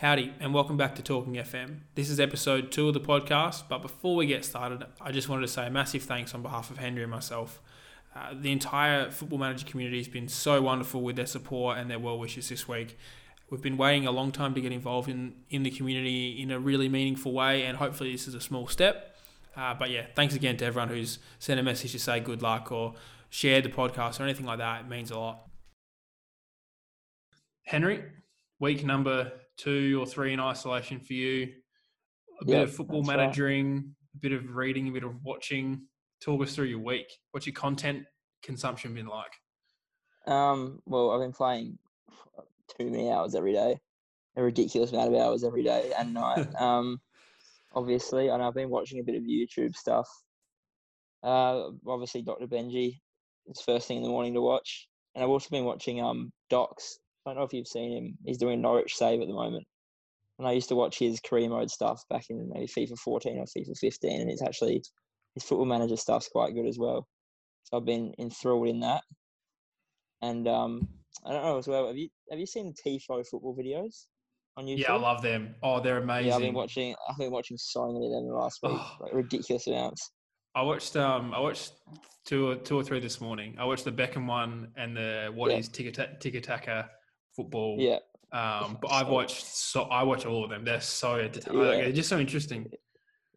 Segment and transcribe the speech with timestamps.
[0.00, 1.80] Howdy, and welcome back to Talking FM.
[1.94, 5.42] This is episode two of the podcast, but before we get started, I just wanted
[5.42, 7.60] to say a massive thanks on behalf of Henry and myself.
[8.16, 11.98] Uh, the entire football manager community has been so wonderful with their support and their
[11.98, 12.96] well wishes this week.
[13.50, 16.58] We've been waiting a long time to get involved in, in the community in a
[16.58, 19.18] really meaningful way, and hopefully, this is a small step.
[19.54, 22.72] Uh, but yeah, thanks again to everyone who's sent a message to say good luck
[22.72, 22.94] or
[23.28, 24.80] shared the podcast or anything like that.
[24.80, 25.46] It means a lot.
[27.64, 28.02] Henry,
[28.58, 31.52] week number two or three in isolation for you.
[32.40, 33.16] A bit Yep, of football that's right.
[33.18, 35.82] managing, a bit of reading, a bit of watching.
[36.20, 37.06] Talk us through your week.
[37.32, 38.04] What's your content
[38.42, 39.32] consumption been like?
[40.26, 41.78] Um, well, I've been playing
[42.78, 43.78] too many hours every day,
[44.36, 46.46] a ridiculous amount of hours every day and night.
[46.60, 47.00] um,
[47.74, 50.08] obviously, and I've been watching a bit of YouTube stuff.
[51.22, 52.46] Uh, obviously, Dr.
[52.46, 53.00] Benji
[53.46, 56.98] is first thing in the morning to watch, and I've also been watching um Docs.
[57.26, 58.18] I don't know if you've seen him.
[58.24, 59.66] He's doing Norwich save at the moment,
[60.38, 63.44] and I used to watch his career mode stuff back in maybe FIFA 14 or
[63.44, 64.82] FIFA 15, and it's actually
[65.34, 67.06] his football manager stuff's quite good as well.
[67.64, 69.02] So I've been enthralled in that.
[70.22, 70.88] And um,
[71.24, 71.86] I don't know as well.
[71.86, 74.06] Have you have you seen Tifo football videos
[74.56, 74.78] on YouTube?
[74.78, 75.54] Yeah, I love them.
[75.62, 76.28] Oh, they're amazing.
[76.28, 76.94] Yeah, I've been watching.
[77.08, 78.96] I've been watching so many of them the last week, Oh.
[79.00, 80.10] like ridiculous amounts.
[80.54, 81.72] I watched um I watched
[82.26, 83.56] two or two or three this morning.
[83.58, 85.58] I watched the Beckham one and the what Yeah.
[85.58, 86.90] is tiki taka
[87.42, 87.76] football.
[87.78, 87.98] Yeah,
[88.32, 90.64] Um, but I've watched so I watch all of them.
[90.64, 91.60] They're so entertaining.
[91.60, 91.68] Yeah.
[91.68, 92.66] Like, they're just so interesting.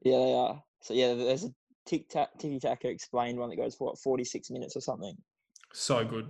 [0.04, 0.64] yeah, they are.
[0.82, 1.54] So yeah, there's a
[1.86, 5.16] tic tac tiki taka explained one that goes for what 46 minutes or something.
[5.73, 6.28] So good.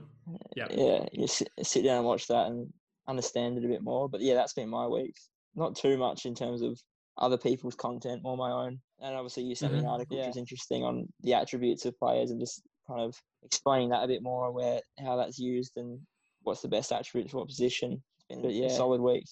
[0.55, 0.67] Yeah.
[0.71, 2.71] Yeah, you sit, sit down and watch that and
[3.07, 4.07] understand it a bit more.
[4.07, 5.15] But yeah, that's been my week.
[5.55, 6.79] Not too much in terms of
[7.17, 8.79] other people's content, or my own.
[9.01, 10.23] And obviously, you sent me an article Yeah.
[10.23, 14.07] which was interesting on the attributes of players and just kind of explaining that a
[14.07, 15.99] bit more, where how that's used and
[16.43, 18.01] what's the best attribute for what position.
[18.29, 18.69] It's been Yeah.
[18.69, 19.25] solid week.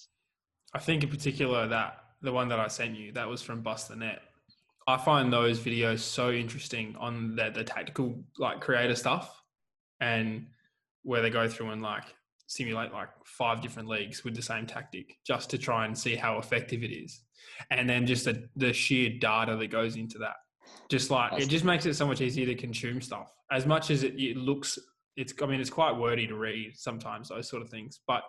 [0.74, 3.88] I think in particular that the one that I sent you that was from Bust
[3.88, 4.22] the Net.
[4.86, 9.40] I find those videos so interesting on the, the tactical like creator stuff
[10.00, 10.46] and
[11.02, 12.04] where they go through and like
[12.46, 16.38] simulate like five different leagues with the same tactic just to try and see how
[16.38, 17.20] effective it is.
[17.70, 20.36] And then just the, the sheer data that goes into that.
[20.88, 23.32] Just like it just makes it so much easier to consume stuff.
[23.50, 24.78] As much as it, it looks
[25.16, 28.00] it's I mean it's quite wordy to read sometimes those sort of things.
[28.06, 28.22] But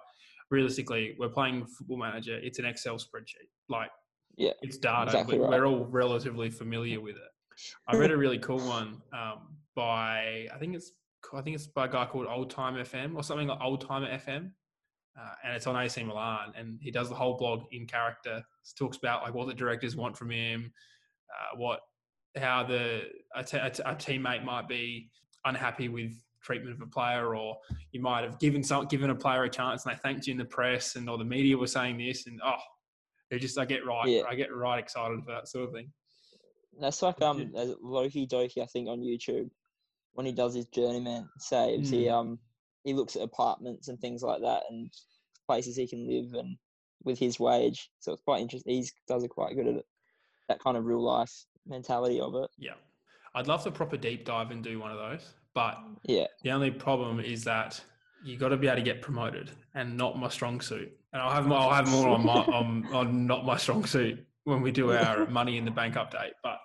[0.51, 2.37] realistically, we're playing Football Manager.
[2.41, 3.49] It's an Excel spreadsheet.
[3.69, 3.89] Like,
[4.37, 5.03] Yeah, it's data.
[5.05, 5.49] exactly right.
[5.49, 7.31] We're all relatively familiar with it.
[7.87, 10.91] I read a really cool one um, by I think it's
[11.33, 14.07] I think it's by a guy called Old Time FM or something like Old Timer
[14.07, 14.51] FM,
[15.19, 16.51] uh, and it's on AC Milan.
[16.57, 18.43] And he does the whole blog in character.
[18.77, 20.71] Talks about like what the directors want from him,
[21.31, 21.79] uh, what
[22.35, 23.03] how the
[23.35, 25.09] a, te- a, te- a teammate might be
[25.45, 27.57] unhappy with treatment of a player, or
[27.91, 30.37] you might have given some given a player a chance and they thanked you in
[30.37, 32.57] the press, and or the media were saying this, and oh,
[33.31, 34.23] it just I get right, Yeah.
[34.29, 35.91] I get right excited for that sort of thing.
[36.79, 39.49] that's like um Loki Doki I think on YouTube
[40.13, 41.89] when he does his journeyman saves.
[41.89, 42.13] He Mm.
[42.13, 42.39] um
[42.83, 44.91] he looks at apartments and things like that and
[45.47, 46.57] places he can live and
[47.05, 47.89] with his wage.
[47.99, 48.73] So it's quite interesting.
[48.81, 49.85] He does it quite good at it.
[50.49, 52.49] That kind of real life mentality of it.
[52.57, 52.73] Yeah.
[53.35, 56.71] I'd love to proper deep dive and do one of those, but Yeah, the only
[56.71, 57.79] problem is that
[58.23, 60.91] you got to be able to get promoted, and not my strong suit.
[61.11, 64.25] And I'll have more, I'll have more on my on, on not my strong suit
[64.45, 66.31] when we do our money in the bank update.
[66.41, 66.57] But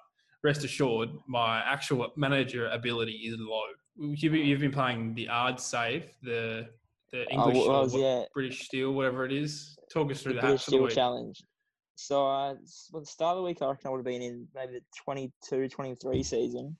[0.43, 3.63] rest assured, my actual manager ability is low.
[4.01, 6.69] You've been, you've been playing the ARD Safe, the
[7.13, 9.77] the English what- yeah British Steel, whatever it is.
[9.93, 10.95] Talk us through the that British the Steel week.
[10.95, 11.43] Challenge.
[11.97, 12.55] So uh,
[12.93, 14.83] well, the start of the week I reckon I would have been in maybe the
[15.03, 16.77] 22, 23 season.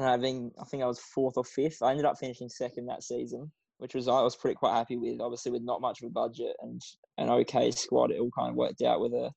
[0.00, 1.82] And I've I think I was fourth or fifth.
[1.82, 5.20] I ended up finishing second that season, which was I was pretty quite happy with.
[5.20, 6.80] Obviously, with not much of a budget and
[7.18, 9.30] an okay squad, it all kind of worked out with a,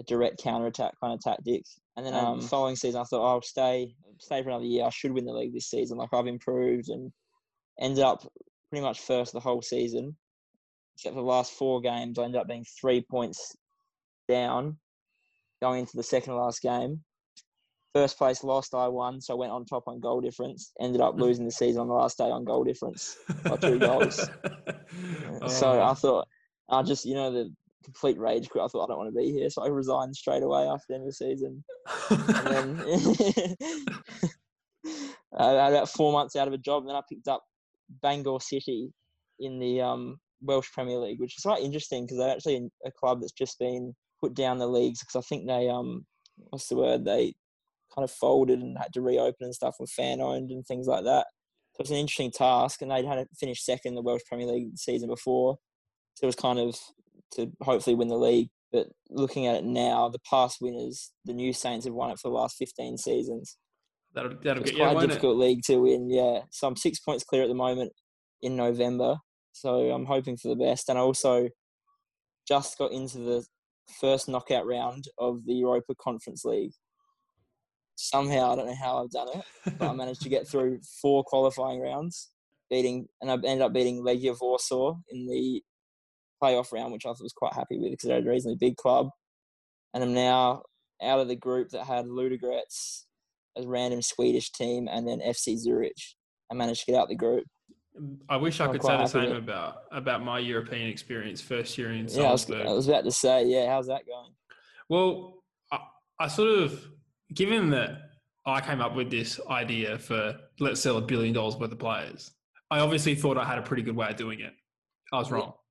[0.00, 1.62] a direct counter attack kind of tactic.
[1.98, 4.86] And then um, following season, I thought oh, I'll stay stay for another year.
[4.86, 5.98] I should win the league this season.
[5.98, 7.12] Like I've improved and
[7.78, 8.26] ended up
[8.70, 10.16] pretty much first the whole season,
[10.94, 12.18] except for the last four games.
[12.18, 13.54] I ended up being three points
[14.26, 14.78] down
[15.60, 17.02] going into the second last game.
[17.94, 20.72] First place lost, I won, so I went on top on goal difference.
[20.80, 23.16] Ended up losing the season on the last day on goal difference.
[23.44, 24.16] by two goals.
[25.48, 25.82] So Oh.
[25.82, 26.28] I thought,
[26.68, 27.50] I just, you know, the
[27.84, 28.62] complete rage quit.
[28.62, 30.94] I thought I don't want to be here, so I resigned straight away after the
[30.96, 31.64] end of the season.
[32.44, 32.78] Then
[35.38, 37.42] I had about four months out of a job, and then I picked up
[38.02, 38.92] Bangor City
[39.40, 43.20] in the um, Welsh Premier League, which is quite interesting because they're actually a club
[43.20, 46.04] that's just been put down the leagues because I think they um,
[46.50, 47.34] what's the word they
[47.98, 51.02] kind of folded and had to reopen and stuff with fan owned and things like
[51.04, 51.26] that.
[51.72, 54.46] So it's an interesting task, and they'd had to finish second in the Welsh Premier
[54.46, 55.58] League the season before.
[56.14, 56.76] So it was kind of
[57.34, 61.52] to hopefully win the league, But looking at it now, the past winners, the new
[61.52, 63.56] Saints have won it for the last 15 seasons.
[64.14, 65.10] That'll, that'll It's get you, quite a won't it?
[65.10, 65.14] Eh?
[65.14, 66.40] difficult league to win, yeah.
[66.50, 67.92] So I'm six points clear at the moment
[68.42, 69.16] in November.
[69.52, 70.88] So I'm hoping for the best.
[70.88, 71.48] And I also
[72.46, 73.44] just got into the
[74.00, 76.72] first knockout round of the Europa Conference League.
[78.00, 81.24] Somehow, I don't know how I've done it, but I managed to get through four
[81.24, 82.30] qualifying rounds,
[82.70, 85.60] beating, and I ended up beating Legia Warsaw in the
[86.40, 89.08] playoff round, which I was quite happy with because they're a reasonably big club.
[89.94, 90.62] And I'm now
[91.02, 93.02] out of the group that had Ludogorets,
[93.56, 95.98] a random Swedish team, and then FC Zurich.
[96.52, 97.46] I managed to get out the group.
[98.28, 101.90] I wish I could say the same with about about my European experience first year
[101.90, 104.34] in Yeah, I was, I was about to say, yeah, how's that going?
[104.88, 105.42] Well,
[105.72, 105.80] I,
[106.20, 106.88] I sort of,
[107.34, 108.10] given that
[108.46, 112.30] I came up with this idea for let's sell a billion dollars worth of players,
[112.70, 114.52] I obviously thought I had a pretty good way of doing it.
[115.12, 115.52] I was wrong.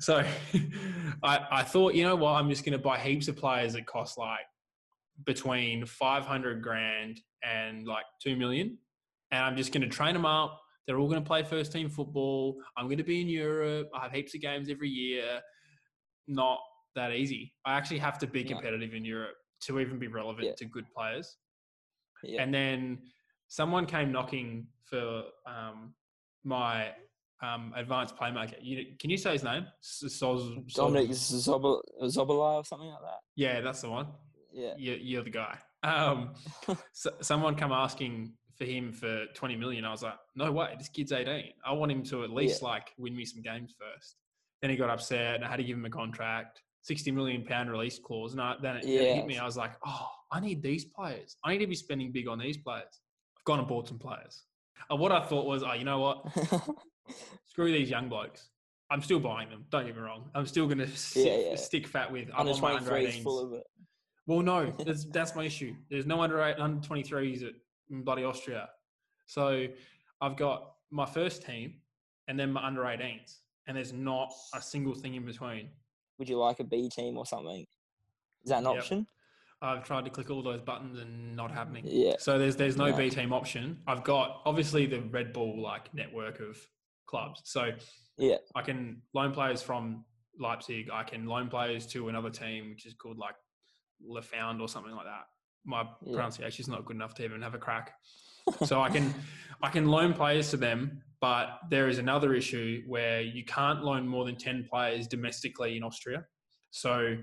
[0.00, 0.22] So
[1.22, 3.86] I, I thought, you know what, I'm just going to buy heaps of players that
[3.86, 4.44] cost like
[5.24, 8.76] between 500 grand and like 2 million.
[9.30, 10.60] And I'm just going to train them up.
[10.86, 12.56] They're all going to play first team football.
[12.76, 13.88] I'm going to be in Europe.
[13.94, 15.40] I have heaps of games every year.
[16.28, 16.58] Not
[16.94, 17.54] that easy.
[17.64, 19.36] I actually have to be competitive in Europe
[19.66, 20.54] to even be relevant Yeah.
[20.56, 21.36] to good players.
[22.22, 22.42] Yeah.
[22.42, 22.98] And then
[23.48, 25.94] someone came knocking for um,
[26.44, 26.92] my
[27.42, 28.54] um, advanced playmaker.
[28.60, 29.66] You, can you say his name?
[29.82, 33.18] S- Soz, Soz- Dominic Zobel, Zobolai or something like that.
[33.36, 34.06] Yeah, that's the one.
[34.52, 34.72] Yeah.
[34.78, 35.58] You're, you're the guy.
[35.82, 36.32] Um,
[36.92, 39.84] so, someone come asking for him for 20 million.
[39.84, 41.52] I was like, no way, this kid's 18.
[41.64, 44.16] I want him to at least like win me some games first.
[44.62, 47.68] Then he got upset and I had to give him a contract, 60 million pound
[47.68, 48.32] release clause.
[48.32, 49.38] And I, then, it, then it hit me.
[49.38, 51.36] I was like, oh, I need these players.
[51.44, 53.00] I need to be spending big on these players.
[53.36, 54.44] I've gone and bought some players.
[54.88, 56.26] And what I thought was, oh, you know what?
[57.46, 58.50] Screw these young blokes.
[58.88, 59.64] I'm still buying them.
[59.70, 60.30] Don't get me wrong.
[60.32, 61.56] I'm still going to yeah.
[61.56, 62.28] stick fat with.
[62.32, 63.22] I Under want my under 18s.
[63.24, 63.64] full of it.
[64.26, 65.74] Well, no, that's that's my issue.
[65.90, 67.52] There's no under eight, under twenty threes at
[67.90, 68.68] in bloody Austria,
[69.26, 69.66] so
[70.20, 71.74] I've got my first team
[72.28, 75.68] and then my under 18s, and there's not a single thing in between.
[76.18, 77.66] Would you like a B team or something?
[78.42, 78.76] Is that an Yep.
[78.78, 79.06] option?
[79.62, 81.84] I've tried to click all those buttons and not happening.
[81.86, 82.16] Yeah.
[82.18, 82.96] So there's there's no No.
[82.96, 83.82] B team option.
[83.86, 86.58] I've got obviously the Red Bull like network of
[87.06, 87.40] clubs.
[87.44, 87.72] So
[88.18, 88.36] Yeah.
[88.54, 90.04] I can loan players from
[90.38, 90.90] Leipzig.
[90.90, 93.34] I can loan players to another team, which is called like
[94.06, 95.26] Lefound or something like that.
[95.64, 96.12] My Yeah.
[96.12, 97.98] pronunciation is not good enough to even have a crack.
[98.64, 99.14] so I can
[99.62, 104.06] I can loan players to them, but there is another issue where you can't loan
[104.06, 106.24] more than ten players domestically in Austria.
[106.70, 107.16] So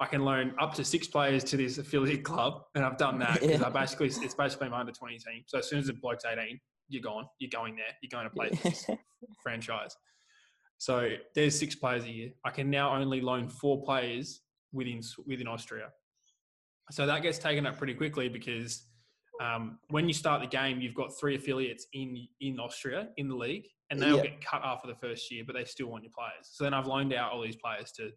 [0.00, 3.40] I can loan up to six players to this affiliate club, and I've done that
[3.40, 3.66] because Yeah.
[3.66, 5.42] I basically it's basically my under twenty team.
[5.46, 7.26] So as soon as the bloke's eighteen, you're gone.
[7.38, 7.86] You're going there.
[8.02, 8.86] You're going to play this
[9.42, 9.96] franchise.
[10.78, 12.30] So there's six players a year.
[12.44, 14.40] I can now only loan four players
[14.72, 15.88] within within Austria.
[16.90, 18.86] So that gets taken up pretty quickly because
[19.40, 23.36] um, when you start the game, you've got three affiliates in in Austria in the
[23.36, 24.22] league, and they'll Yeah.
[24.24, 26.48] get cut after the first year, but they still want your players.
[26.52, 28.10] So then I've loaned out all these players to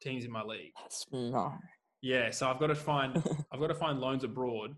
[0.00, 0.72] teams in my league.
[0.80, 1.54] That's no.
[2.02, 3.16] Yeah, so I've got to find
[3.52, 4.76] I've got to find loans abroad,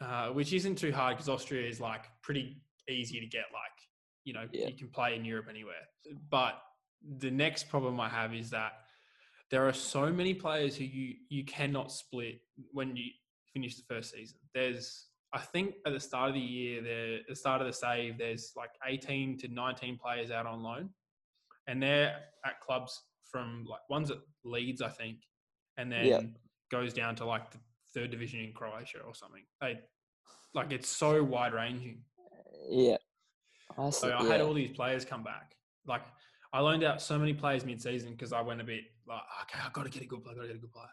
[0.00, 3.44] uh, which isn't too hard because Austria is like pretty easy to get.
[3.52, 3.72] Like
[4.24, 4.68] you know, Yeah.
[4.68, 5.86] you can play in Europe anywhere.
[6.30, 6.60] But
[7.18, 8.72] the next problem I have is that
[9.50, 12.40] there are so many players who you you cannot split
[12.72, 13.10] when you
[13.52, 14.38] finish the first season.
[14.54, 18.18] There's I think at the start of the year, there the start of the save,
[18.18, 20.90] there's like 18 to 19 players out on loan,
[21.66, 25.18] and they're at clubs from like one's at Leeds, I think,
[25.76, 26.20] and then Yeah.
[26.70, 27.58] goes down to like the
[27.94, 29.44] third division in Croatia or something.
[29.60, 29.80] They
[30.54, 32.04] like it's so wide ranging.
[32.70, 32.96] Yeah.
[33.76, 34.28] I So I yeah.
[34.28, 35.56] had all these players come back.
[35.86, 36.02] Like
[36.54, 39.72] I loaned out so many players mid-season because I went a bit like, okay, I've
[39.74, 40.88] got to get a good player, i got to get a good player.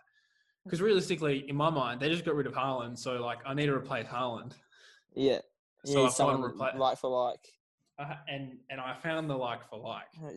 [0.65, 3.67] Because realistically, in my mind, they just got rid of Haaland, so like I need
[3.67, 4.53] to replace Haaland.
[5.15, 5.39] Yeah.
[5.85, 7.39] So yeah, I someone repla- like for like.
[7.97, 10.07] Uh, and and I found the like for like.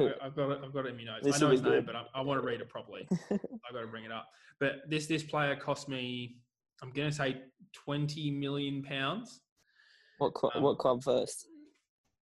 [0.00, 0.58] I- I've got it.
[0.64, 1.28] I've got it in my notes.
[1.36, 1.86] I know his name, good.
[1.86, 3.06] but I, I want to read it properly.
[3.30, 4.26] I got to bring it up.
[4.58, 6.38] But this this player cost me.
[6.82, 7.42] I'm going to say
[7.84, 9.42] 20 million pounds.
[10.18, 11.46] what cl- Um, what club first?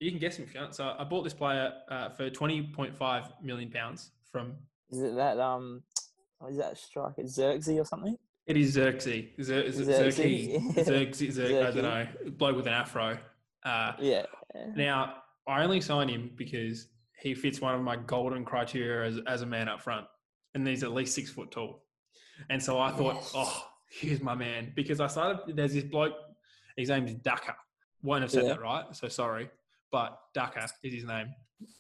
[0.01, 0.75] You can guess him if you want.
[0.75, 4.55] So I bought this player uh, for 20.5 million pounds from.
[4.91, 5.83] Is it that um?
[6.49, 8.17] Is that a striker Xerxes or something?
[8.47, 9.25] It is Xerxes.
[9.43, 9.87] Xerxes.
[9.87, 10.85] Xerxes.
[10.87, 11.39] Xerxes.
[11.39, 12.07] Xer- I don't know.
[12.37, 13.19] Bloke with an afro.
[13.65, 14.25] Uh, Yeah.
[14.77, 15.17] now
[15.47, 16.87] I only signed him because
[17.21, 20.07] he fits one of my golden criteria as, as a man up front,
[20.55, 21.83] and he's at least six foot tall.
[22.49, 23.33] And so I thought, Yes.
[23.35, 24.73] oh, here's my man.
[24.77, 26.15] Because I started, there's this bloke,
[26.77, 27.57] his name's Daka.
[28.03, 28.51] Won't have said Yeah.
[28.51, 29.51] that right, so sorry.
[29.91, 31.35] But Daka is his name.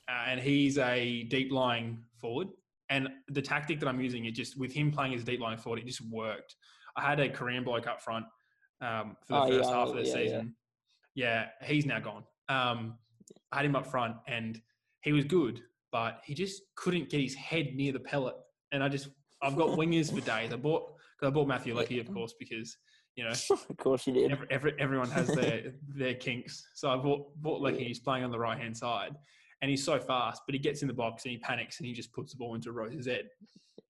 [0.08, 2.48] Uh, and he's a deep lying forward.
[2.90, 5.80] And the tactic that I'm using, it just with him playing as deep line forward,
[5.80, 6.54] it just worked.
[6.96, 8.24] I had a Korean bloke up front
[8.80, 10.14] um, for the Oh, first yeah, half of the yeah, yeah.
[10.14, 10.56] season.
[11.14, 11.46] Yeah.
[11.64, 12.24] he's now gone.
[12.48, 12.96] Um,
[13.52, 14.60] I had him up front, and
[15.02, 15.60] he was good,
[15.92, 18.34] but he just couldn't get his head near the pellet.
[18.72, 19.08] And I just,
[19.42, 20.52] I've got wingers for days.
[20.52, 20.84] I bought,
[21.20, 22.76] cause I bought Matthew Leckie, of course, because
[23.16, 24.30] you know of course you did.
[24.32, 26.66] every, every, everyone has their their kinks.
[26.74, 27.84] So I bought bought Leckie.
[27.84, 29.14] He's playing on the right hand side,
[29.62, 31.92] and he's so fast, but he gets in the box and he panics and he
[31.92, 33.28] just puts the ball into Rose's head.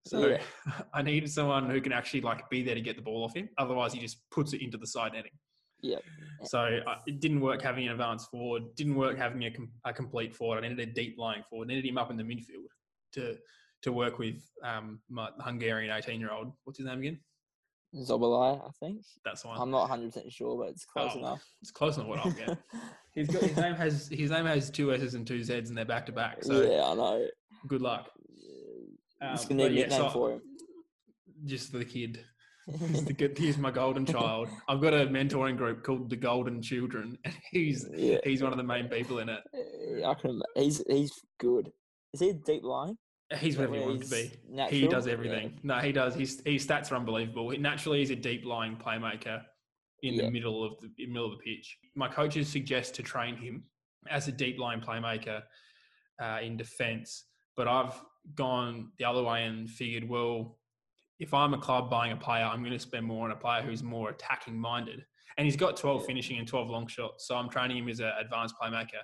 [0.06, 0.42] So Yeah.
[0.94, 3.50] I needed someone who can actually like be there to get the ball off him.
[3.58, 5.32] Otherwise, he just puts it into the side netting.
[5.82, 5.98] Yeah.
[6.46, 8.64] So uh, it didn't work having an advanced forward.
[8.76, 10.64] Didn't work having a, com- a complete forward.
[10.64, 11.70] I needed a deep lying forward.
[11.70, 12.68] I needed him up in the midfield
[13.14, 13.38] to
[13.84, 16.52] to work with um, my Hungarian eighteen year old.
[16.64, 17.20] What's his name again?
[17.98, 19.01] Zobalai, I think.
[19.25, 19.60] That's one.
[19.60, 21.44] I'm not 100 percent sure, but it's close Oh, enough.
[21.62, 22.58] It's close enough what I'll get.
[23.13, 25.86] He's got his name has his name has two S's and two Z's and they're
[25.86, 26.44] back to back.
[26.44, 27.27] So yeah, I know.
[27.68, 28.10] good luck.
[29.22, 30.42] It's Um, gonna but need a yeah, nickname so for him.
[31.46, 32.24] just the kid.
[32.80, 34.50] He's, good, he's my golden child.
[34.68, 38.58] I've got a mentoring group called the Golden Children, and he's yeah, he's one of
[38.58, 39.42] the main people in it.
[40.06, 40.42] I can.
[40.56, 41.72] He's he's good.
[42.13, 42.98] Is he a deep line?
[43.36, 44.31] He's whatever you where want him to be.
[44.50, 44.79] Natural?
[44.79, 45.13] He does Yeah.
[45.13, 45.60] everything.
[45.63, 46.15] No, he does.
[46.15, 47.50] His his stats are unbelievable.
[47.50, 49.43] He- Naturally, he's a deep lying playmaker
[50.03, 50.24] in Yeah.
[50.25, 51.77] the middle of the in middle of the pitch.
[51.96, 53.65] My coaches suggest to train him
[54.10, 55.43] as a deep line playmaker
[56.22, 57.25] uh, in defence,
[57.57, 57.93] but I've
[58.36, 60.57] gone the other way and figured, well,
[61.19, 63.62] if I'm a club buying a player, I'm going to spend more on a player
[63.62, 65.05] who's more attacking minded.
[65.38, 66.07] And he's got 12 Yeah.
[66.07, 69.01] finishing and 12 long shots, so I'm training him as an advanced playmaker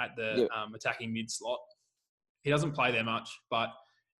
[0.00, 1.60] at the um, attacking mid slot.
[2.48, 3.68] He doesn't play there much, but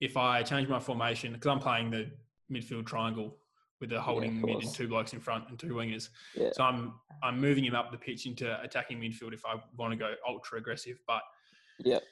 [0.02, 2.11] if I change my formation, because I'm playing the
[2.52, 3.38] midfield triangle
[3.80, 6.50] with the holding mid and two blokes in front and two wingers, Yeah.
[6.52, 6.92] so I'm
[7.23, 10.58] I'm moving him up the pitch into attacking midfield if I want to go ultra
[10.58, 10.99] aggressive.
[11.06, 11.23] But
[11.78, 12.02] Yep.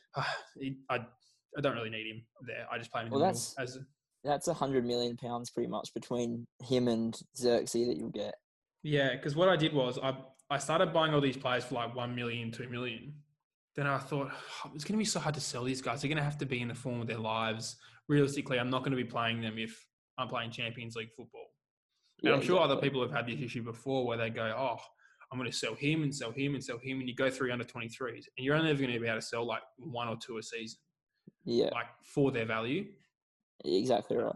[0.58, 1.00] he, I
[1.58, 2.66] I don't really need him there.
[2.72, 3.78] I just play him in Well, the that's- middle as
[4.24, 8.36] That's a hundred million pounds pretty much between him and Xerxes that you'll get.
[8.82, 10.16] Yeah, because what I did was I
[10.48, 13.12] I started buying all these players for like one million, two million.
[13.76, 14.30] Then I thought
[14.64, 16.00] "Oh, it's going to be so hard to sell these guys.
[16.00, 17.76] They're going to have to be in the form of their lives.
[18.08, 19.86] Realistically, I'm not going to be playing them if
[20.18, 21.46] I'm playing Champions League football.
[22.22, 24.78] And Yeah, I'm sure other people have had this issue before where they go, oh,
[25.30, 27.52] I'm going to sell him and sell him and sell him, and you go through
[27.52, 28.00] under 23s,
[28.36, 30.42] and you're only ever going to be able to sell like one or two a
[30.42, 30.78] season,
[31.44, 32.86] Yeah, like for their value.
[33.64, 34.34] exactly right.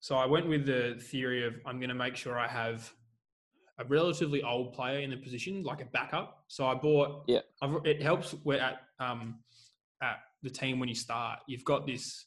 [0.00, 2.92] So I went with the theory of I'm going to make sure I have
[3.78, 6.44] a relatively old player in the position, like a backup.
[6.48, 7.24] So I bought.
[7.26, 7.40] Yeah.
[7.62, 9.38] I've, it helps where at um,
[10.02, 12.26] at the team when you start, you've got this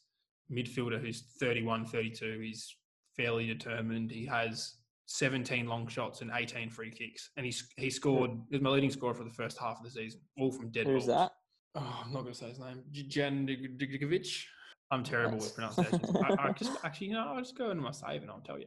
[0.50, 2.40] midfielder who's 31, 32.
[2.40, 2.74] He's
[3.16, 4.10] fairly determined.
[4.10, 4.74] He has
[5.06, 8.30] 17 long shots and 18 free kicks, and he's he scored.
[8.50, 11.06] He's my leading scorer for the first half of the season, all from dead Who's
[11.06, 11.18] balls.
[11.18, 11.32] that?
[11.74, 12.82] Oh, I'm not going to say his name.
[13.08, 14.44] Jan Dikovic.
[14.90, 16.16] I'm terrible with pronunciations.
[16.22, 18.58] I, I just actually, you know, I'll just go into my save and I'll tell
[18.58, 18.66] you.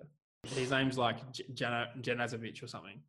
[0.50, 3.00] His name's like J- Jana, Janazovic or something.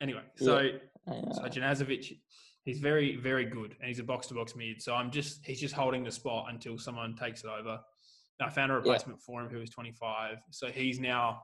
[0.00, 1.32] Anyway, so Yeah.
[1.32, 2.18] so Janazovic,
[2.64, 4.80] he's very very good and he's a box to box mid.
[4.82, 7.80] So I'm just he's just holding the spot until someone takes it over.
[8.40, 10.38] I found a replacement for him who is 25.
[10.50, 11.42] So he's now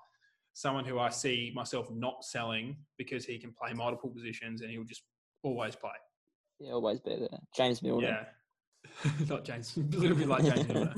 [0.54, 4.83] someone who I see myself not selling because he can play multiple positions and he'll
[4.85, 5.02] just
[5.45, 5.92] always play.
[6.59, 7.28] Yeah, always be there.
[7.57, 8.09] James Milner.
[8.09, 8.25] Yeah.
[9.28, 10.92] Not James, a little bit like James Milner.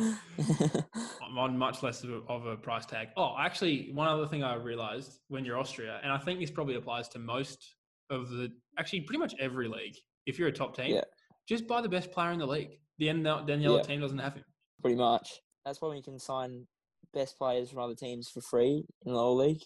[1.22, 3.08] I'm on much less of a, of a price tag.
[3.16, 6.74] Oh, actually, one other thing I realized when you're Austria, and I think this probably
[6.76, 7.74] applies to most
[8.10, 9.96] of the, actually, pretty much every league.
[10.26, 11.02] If you're a top team, Yeah.
[11.48, 12.78] just buy the best player in the league.
[12.98, 13.82] Then the, then the other Yeah.
[13.82, 14.44] team doesn't have him.
[14.80, 15.40] pretty much.
[15.64, 16.66] That's why when you can sign
[17.14, 19.62] best players from other teams for free in the whole league,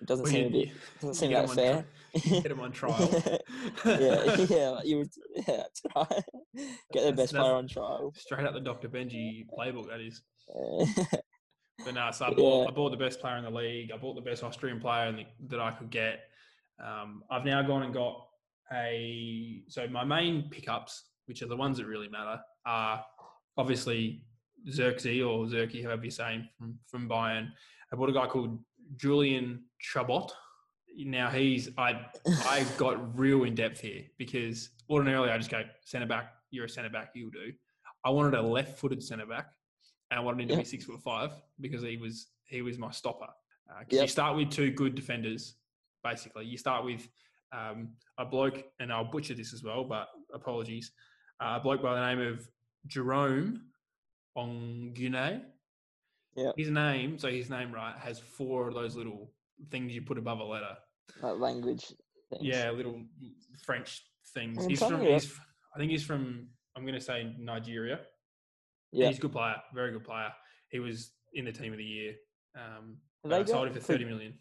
[0.00, 1.72] it doesn't Well, seem you- a bit doesn't seem that fair.
[2.16, 2.98] tri- Get him on trial.
[3.84, 5.10] yeah, yeah, you would,
[5.46, 5.62] yeah,
[5.92, 6.06] try.
[6.92, 8.12] Get the best player on trial.
[8.16, 8.88] Straight out the Dr.
[8.88, 10.22] Benji playbook, that is.
[11.84, 12.68] But no, so I bought, Yeah.
[12.68, 13.92] I bought the best player in the league.
[13.92, 16.20] I bought the best Austrian player in the, that I could get.
[16.84, 18.26] Um, I've now gone and got
[18.72, 19.62] a.
[19.68, 23.04] So my main pickups, which are the ones that really matter, are
[23.56, 24.24] obviously
[24.68, 27.48] Xerxes or Zerky, however you say him, from, from Bayern.
[27.92, 28.58] I bought a guy called
[28.96, 30.30] Julian Chabot.
[30.96, 36.06] Now he's I I got real in depth here because ordinarily I just go centre
[36.06, 36.32] back.
[36.50, 37.10] You're a centre back.
[37.14, 37.52] You'll do.
[38.04, 39.46] I wanted a left-footed centre back,
[40.10, 40.60] and I wanted him to Yeah.
[40.60, 43.28] be six foot five because he was he was my stopper.
[43.80, 44.10] Because you Yep.
[44.10, 45.56] start with two good defenders,
[46.02, 46.46] basically.
[46.46, 47.06] You start with
[47.52, 50.92] um, a bloke, and I'll butcher this as well, but apologies.
[51.40, 52.48] Uh, a bloke by the name of
[52.86, 53.62] Jerome
[54.36, 55.44] Ongune.
[56.38, 56.54] Yep.
[56.56, 59.32] His name, so his name right, has four of those little
[59.72, 60.76] things you put above a letter.
[61.20, 61.84] like language
[62.30, 62.42] things.
[62.42, 63.02] Yeah, little
[63.64, 64.64] French things.
[64.66, 65.00] He's from.
[65.00, 65.32] He's,
[65.74, 66.46] I think he's from.
[66.76, 67.98] I'm going to say Nigeria.
[68.92, 70.30] yeah, He's a good player, very good player.
[70.70, 72.14] he was in the team of the year.
[72.56, 74.34] Um, they sold him for thirty million.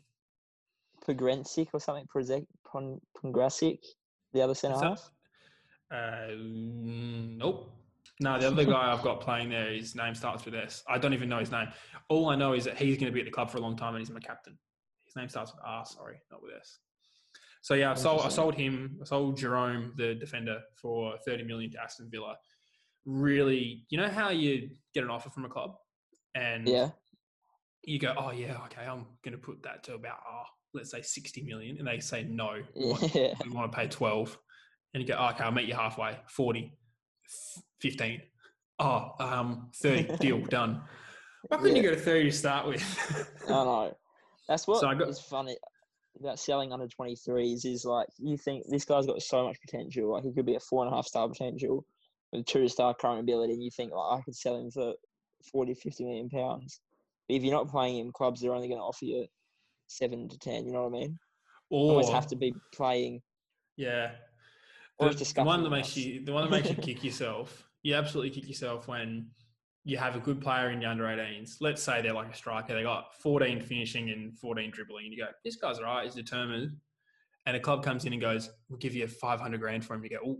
[1.07, 2.05] Pogrensic or something?
[2.13, 3.79] Pongrasic,
[4.33, 5.09] the other centre half.
[5.91, 7.71] Uh, nope.
[8.19, 10.83] No, the other guy I've got playing there, his name starts with S.
[10.87, 11.67] I don't even know his name.
[12.09, 13.75] All I know is that he's going to be at the club for a long
[13.75, 14.57] time and he's my captain.
[15.05, 16.79] His name starts with R, sorry, not with S.
[17.61, 21.71] So yeah, I sold, I sold him, I sold Jerome, the defender, for 30 million
[21.71, 22.35] to Aston Villa.
[23.05, 25.75] Really, you know how you get an offer from a club
[26.33, 26.89] and Yeah,
[27.83, 30.43] you go, oh yeah, okay, I'm going to put that to about, oh,
[30.73, 31.77] let's say 60 million.
[31.77, 34.37] And they say, no, we want yeah, we want to pay 12
[34.93, 36.71] and you go oh, okay i'll meet you halfway 40 f-
[37.81, 38.21] 15
[38.79, 40.81] oh um 30 deal done
[41.47, 43.97] why couldn't you go to 30 to start with I know.
[44.47, 45.57] That's what So I got- funny
[46.19, 50.11] about selling under 23s is like you think this guy's got so much potential.
[50.13, 51.85] Like he could be a four and a half star potential
[52.33, 54.93] with two star current ability, and you think like I could sell him for
[55.51, 56.81] 40, 50 million pounds.
[57.29, 59.27] But if you're not playing him, clubs are only going to offer you
[59.87, 60.65] seven to ten.
[60.65, 61.19] You know what I mean?
[61.69, 63.21] You or always have to be playing.
[63.75, 64.11] yeah
[64.99, 67.93] Or the, the one that makes you the one that makes you kick yourself you
[67.95, 69.27] absolutely kick yourself when
[69.83, 72.73] you have a good player in the under 18s let's say they're like a striker
[72.73, 76.15] they got 14 finishing and 14 dribbling and you go this guy's all right he's
[76.15, 76.71] determined
[77.45, 80.09] and a club comes in and goes we'll give you 500 grand for him you
[80.09, 80.37] go oh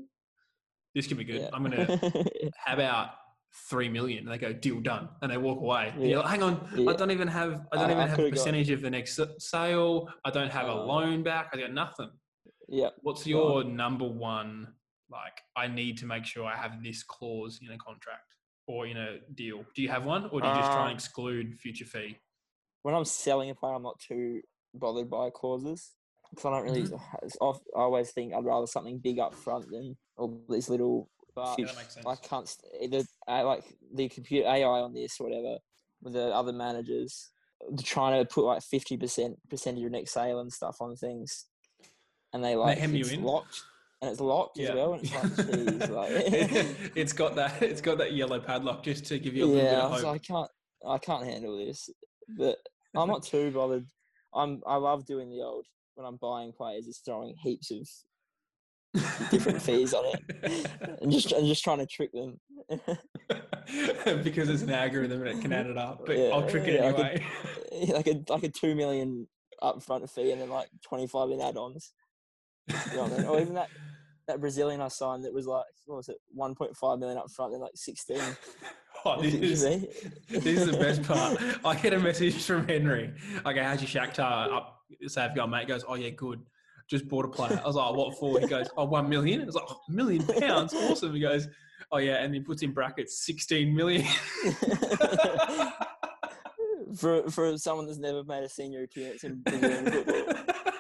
[0.96, 1.50] this could be good Yeah.
[1.54, 1.86] i'm gonna
[2.58, 3.10] how about
[3.70, 4.20] three million?
[4.26, 5.08] And they go, deal done.
[5.22, 5.92] And they walk away.
[5.98, 6.06] Yeah.
[6.08, 6.92] you're like, hang on, Yeah.
[6.92, 8.90] I don't even have I don't even I have a could've got- percentage of the
[8.90, 10.10] next sale.
[10.26, 11.50] I don't have a Uh, loan back.
[11.54, 12.10] I got nothing.
[12.68, 12.90] Yeah.
[13.02, 14.74] What's your number one
[15.10, 18.36] like I need to make sure I have this clause in a contract
[18.68, 19.64] or in a deal?
[19.76, 22.18] Do you have one or do you just try and Um, exclude future fee?
[22.84, 24.42] when I'm selling a player, I'm not too
[24.74, 25.92] bothered by clauses
[26.30, 26.84] because I don't really.
[26.84, 27.44] Mm-hmm.
[27.76, 31.10] I always think I'd rather something big up front than all these little.
[31.36, 32.06] But fut- that makes sense.
[32.06, 35.58] I can't st- either uh, like the computer AI on this or whatever
[36.02, 37.30] with the other managers
[37.84, 41.46] trying to put like fifty percent percent of your next sale and stuff on things,
[42.34, 43.62] and they like hem you it's locked
[44.02, 44.94] and it's locked as well.
[44.94, 45.36] And it's like,
[45.80, 46.12] geez, like
[46.96, 49.70] it's got that it's got that yellow padlock just to give you a little yeah,
[49.72, 50.04] bit I of hope.
[50.04, 50.52] like, I can't,
[50.88, 51.90] I can't handle this.
[52.38, 52.58] But
[52.96, 53.88] I'm not too bothered.
[54.34, 57.88] I'm, I love doing the old when I'm buying players, is throwing heaps of
[59.32, 60.70] different fees on it,
[61.02, 62.40] and just, and just trying to trick them.
[64.24, 66.06] because it's an algorithm and it can add it up.
[66.06, 67.22] But Yeah, I'll trick it yeah, I could-
[67.72, 67.94] anyway.
[67.94, 69.28] like a, like a two million
[69.62, 71.94] upfront fee, and then like 25 in add-ons.
[72.68, 73.26] You know I mean?
[73.26, 73.70] Or even that,
[74.28, 77.72] that Brazilian I signed that was like, what was it, 1.5 million upfront, and like
[77.76, 78.20] 16.
[79.06, 79.62] Oh, this, You is,
[80.28, 81.40] this is the best part.
[81.66, 83.14] I get a message from Henry.
[83.46, 84.82] Okay, how's your Shakhtar up?
[85.06, 85.62] Say I've mate.
[85.62, 86.42] He goes, oh yeah, good.
[86.90, 87.62] Just bought a player.
[87.64, 88.40] I was like, what for?
[88.40, 89.44] He goes, oh, one million.
[89.44, 91.14] I was like, oh, a million pounds, awesome.
[91.14, 91.48] He goes,
[91.92, 94.06] oh yeah, and he puts in brackets, sixteen million.
[96.98, 100.74] for for someone that's never made a senior appearance in Brazilian football.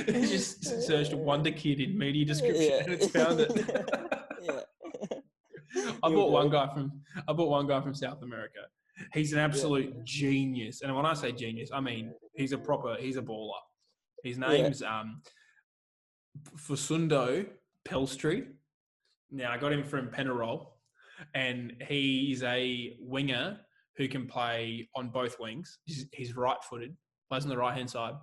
[0.06, 2.82] he just searched Wonder Kid in media description Yeah.
[2.84, 3.50] and it's found it.
[4.42, 4.60] yeah.
[6.02, 8.60] I bought one guy from I bought one guy from South America.
[9.14, 13.16] He's an absolute genius, and when I say genius, I mean he's a proper he's
[13.16, 13.52] a baller.
[14.24, 14.48] His Yeah.
[14.48, 15.22] name's um
[16.56, 17.46] Facundo
[17.86, 18.46] Pellistri.
[19.30, 20.66] Now I got him from Penarol,
[21.34, 23.58] and he's a winger
[23.96, 25.78] who can play on both wings.
[25.84, 26.96] He's, he's right-footed,
[27.28, 28.14] plays on the right-hand side.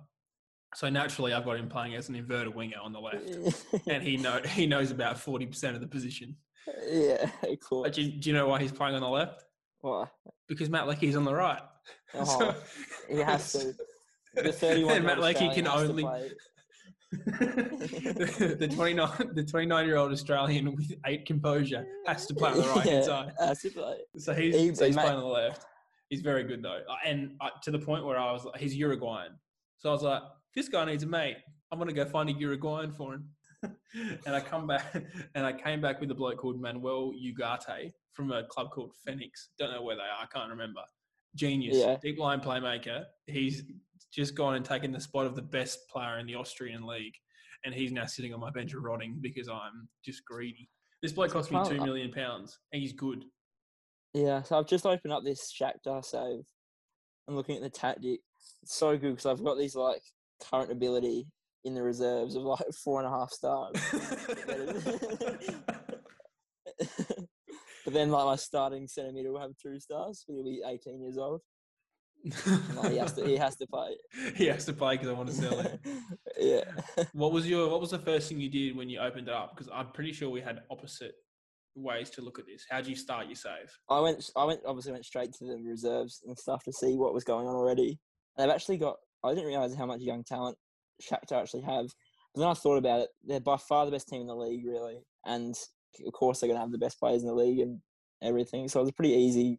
[0.74, 4.16] So naturally, I've got him playing as an inverted winger on the left, and he
[4.16, 6.36] know he knows about forty percent of the position.
[6.90, 7.30] yeah,
[7.62, 7.82] cool.
[7.84, 9.44] But do, you- do you know why he's playing on the left?
[9.80, 10.04] Why?
[10.48, 11.62] Because Matt Leckie's on the right.
[12.14, 12.54] Oh,
[13.08, 13.72] he has to.
[14.34, 16.02] The 31 Matt Leckie can only
[17.10, 22.68] the 29 the 29 year old Australian with eight composure has to play on the
[22.68, 23.32] right hand side.
[23.38, 23.96] Has to play.
[24.18, 25.64] So he's, He- so he's playing on the left.
[26.10, 29.32] He's very good though, and uh, to the point where I was like, he's Uruguayan.
[29.78, 30.22] So I was like,
[30.58, 31.36] this guy needs a mate.
[31.70, 33.28] I'm gonna go find a Uruguayan for him.
[33.62, 34.92] and I come back,
[35.34, 39.50] and I came back with a bloke called Manuel Ugarte from a club called Phoenix.
[39.58, 40.22] Don't know where they are.
[40.22, 40.80] I can't remember.
[41.36, 41.96] Genius, Yeah.
[42.02, 43.04] deep line playmaker.
[43.26, 43.62] He's
[44.12, 47.14] just gone and taken the spot of the best player in the Austrian league,
[47.64, 50.68] and he's now sitting on my bench rotting because I'm just greedy.
[51.02, 53.24] This bloke cost me two uh, million pounds, and he's good.
[54.12, 56.44] Yeah, so I've just opened up this Shakhtar save.
[57.28, 58.20] I'm looking at the tactic.
[58.62, 60.02] It's so good because I've got these like
[60.50, 61.26] current ability
[61.64, 63.74] in the reserves of like four and a half stars.
[67.84, 70.24] but then like my starting centimeter will have two stars.
[70.26, 71.40] He'll be 18 years old.
[72.74, 73.26] Like, he has to.
[73.26, 73.96] He has to play.
[74.34, 75.80] he has to play because I want to sell it.
[76.38, 76.64] yeah.
[77.12, 79.54] What was your What was the first thing you did when you opened it up?
[79.54, 81.14] Because I'm pretty sure we had opposite.
[81.76, 82.66] ways to look at this.
[82.68, 83.70] How do you start your save?
[83.88, 84.28] I went.
[84.36, 84.60] I went.
[84.66, 87.98] Obviously, went straight to the reserves and stuff to see what was going on already.
[88.36, 88.96] And they've actually got.
[89.24, 90.56] I didn't realize how much young talent
[91.02, 91.86] Shakhtar actually have.
[92.34, 93.08] But then I thought about it.
[93.24, 95.54] They're by far the best team in the league, really, and
[96.06, 97.80] of course they're going to have the best players in the league and
[98.22, 98.68] everything.
[98.68, 99.58] So it was pretty easy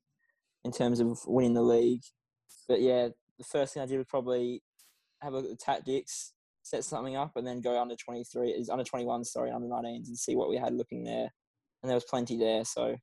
[0.64, 2.04] in terms of winning the league.
[2.68, 4.62] But yeah, the first thing I did was probably
[5.22, 8.70] have a look at the tactics, set something up, and then go under 23, is
[8.70, 11.30] under 21, sorry, under 19s and see what we had looking there.
[11.82, 12.64] And there was plenty there.
[12.66, 12.96] So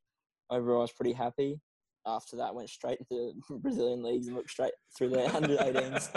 [0.51, 1.61] overall, I was pretty happy.
[2.07, 3.05] After that, went straight to
[3.49, 6.13] the Brazilian leagues and looked straight through the under 18s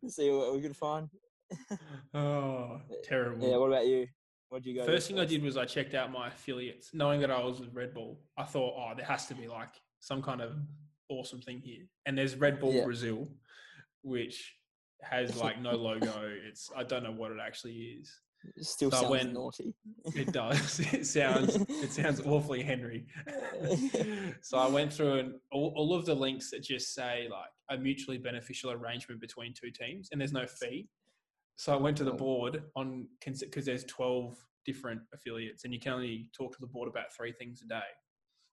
[0.00, 1.08] to see what we could find.
[2.14, 3.48] oh, terrible.
[3.48, 4.06] Yeah, what about you?
[4.48, 4.86] What did you go?
[4.86, 7.74] First thing I did was I checked out my affiliates, knowing that I was with
[7.74, 8.20] Red Bull.
[8.38, 10.52] I thought, oh, there has to be like some kind of
[11.08, 11.82] awesome thing here.
[12.06, 12.84] And there's Red Bull Yeah.
[12.84, 13.28] Brazil,
[14.02, 14.54] which
[15.02, 16.30] has like no logo.
[16.48, 18.14] It's I don't know what it actually is.
[18.56, 19.74] It still I sounds went- naughty.
[20.14, 20.80] It does.
[20.92, 23.06] It sounds it sounds awfully Henry.
[24.42, 27.76] so I went through and all, all of the links that just say like a
[27.76, 30.88] mutually beneficial arrangement between two teams, and there's no fee.
[31.56, 32.16] So I went to the Oh.
[32.16, 36.88] board on because there's 12 different affiliates, and you can only talk to the board
[36.88, 37.80] about three things a day.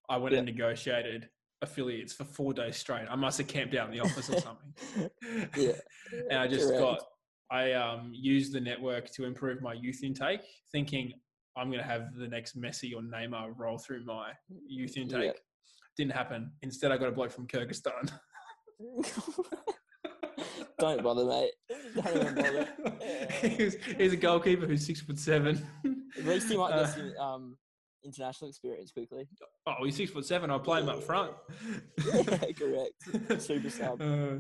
[0.10, 1.30] I went and negotiated
[1.62, 3.08] affiliates for four days straight.
[3.10, 5.10] I must have camped out in the office or something.
[5.58, 5.72] yeah.
[6.30, 6.82] and I just correct.
[6.82, 7.00] got
[7.52, 11.14] I um, used the network to improve my youth intake, thinking
[11.56, 14.32] I'm going to have the next Messi or Neymar roll through my
[14.68, 15.24] youth intake.
[15.26, 15.32] Yeah.
[15.98, 16.52] Didn't happen.
[16.64, 18.12] Instead, I got a bloke from Kyrgyzstan.
[20.80, 21.52] Don't bother, mate.
[21.96, 22.68] Don't even bother.
[23.42, 25.66] he's, he's a goalkeeper who's six foot seven.
[26.18, 27.58] At least he might Uh, get some um,
[28.04, 29.28] international experience quickly.
[29.68, 30.50] oh, he's six foot seven.
[30.50, 31.34] I'll play him up front.
[32.06, 32.24] Yeah,
[32.58, 33.42] correct.
[33.42, 34.02] Super sub.
[34.02, 34.40] Uh,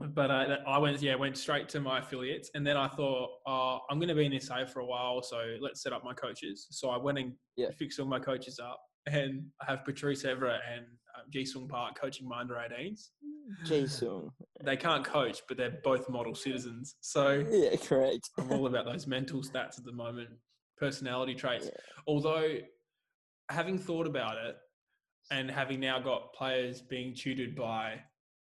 [0.00, 3.80] but uh, I went, yeah, went straight to my affiliates, and then I thought, oh,
[3.90, 6.12] I'm going to be in this A for a while, so let's set up my
[6.14, 6.66] coaches.
[6.70, 7.68] So I went and Yeah.
[7.78, 11.98] fixed all my coaches up, and I have Patrice Evra and um, Ji Sung Park
[12.00, 13.08] coaching my under 18s.
[13.64, 14.30] Jisung.
[14.64, 16.96] They can't coach, but they're both model citizens.
[17.00, 18.30] So Yeah, correct.
[18.38, 20.30] I'm all about those mental stats at the moment,
[20.78, 21.66] personality traits.
[21.66, 21.80] Yeah.
[22.06, 22.58] Although,
[23.50, 24.56] having thought about it,
[25.30, 28.00] and having now got players being tutored by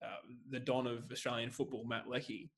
[0.04, 0.08] uh,
[0.50, 2.50] the don of Australian football, Matt Leckie,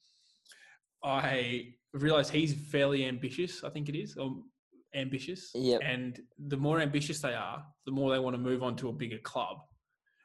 [1.04, 3.64] I realised he's fairly ambitious.
[3.64, 4.36] I think it is, or
[4.94, 5.52] ambitious.
[5.56, 5.82] Yep.
[5.84, 8.94] And the more ambitious they are, the more they want to move on to a
[8.94, 9.58] bigger club,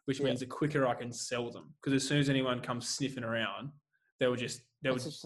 [0.05, 0.27] which Yeah.
[0.27, 1.75] means the quicker I can sell them.
[1.81, 3.71] Because as soon as anyone comes sniffing around,
[4.21, 5.25] they will just they would That's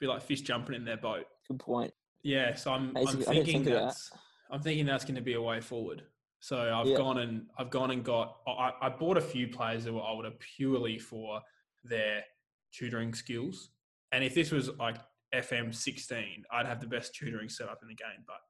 [0.00, 1.26] be like fish jumping in their boat.
[1.48, 1.94] good point.
[2.22, 3.86] Yeah, so I'm, That's I'm good- I didn't thinking think of that.
[3.86, 4.10] that's
[4.50, 6.02] I'm thinking that's going to be a way forward.
[6.40, 6.96] So I've Yeah.
[6.96, 10.30] gone and I've gone and got I, I bought a few players that were older
[10.56, 11.40] purely for
[11.84, 12.24] their
[12.72, 13.70] tutoring skills.
[14.12, 14.96] And if this was like
[15.34, 18.24] FM 16, I'd have the best tutoring setup in the game.
[18.26, 18.40] But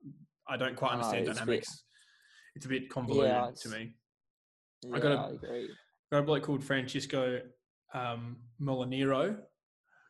[0.48, 1.84] I don't quite I know, understand it's a bit- dynamics.
[2.56, 3.94] It's a bit convoluted Yeah, to me.
[4.82, 5.70] Yeah, got a- I agree.
[6.12, 7.42] Got a bloke called Francisco
[7.92, 9.42] um, Molinero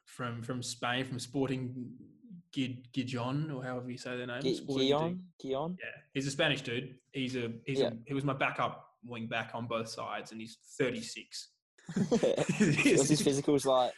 [0.05, 1.95] from from Spain, from Sporting
[2.53, 4.55] Gid, Gijon, or however you say their name.
[4.55, 5.19] Sporting Gion?
[5.45, 5.77] Gion?
[5.79, 6.97] yeah, he's a Spanish dude.
[7.13, 7.89] He's a he's Yeah.
[7.89, 11.49] a, he was my backup wing back on both sides, and he's 36.
[12.09, 12.23] What's
[12.59, 13.93] his his, physicals like?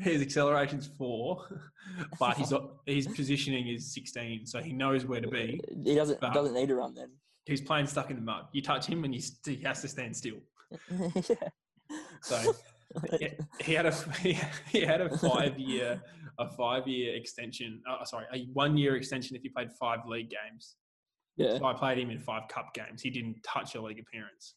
[0.00, 1.46] his acceleration's four,
[2.18, 2.52] but his
[2.86, 5.60] his positioning is 16, so he knows where to be.
[5.84, 7.10] He doesn't doesn't need to run then.
[7.46, 8.46] He's playing stuck in the mud.
[8.52, 10.38] You touch him, and st- he has to stand still.
[10.90, 11.34] yeah.
[12.22, 12.54] So
[13.60, 13.92] he had a
[14.70, 16.02] he had a five year
[16.38, 17.80] a five year extension.
[17.88, 20.76] Uh, sorry, a one year extension if he played five league games.
[21.36, 21.58] yeah.
[21.58, 23.02] So I played him in five cup games.
[23.02, 24.54] He didn't touch a league appearance,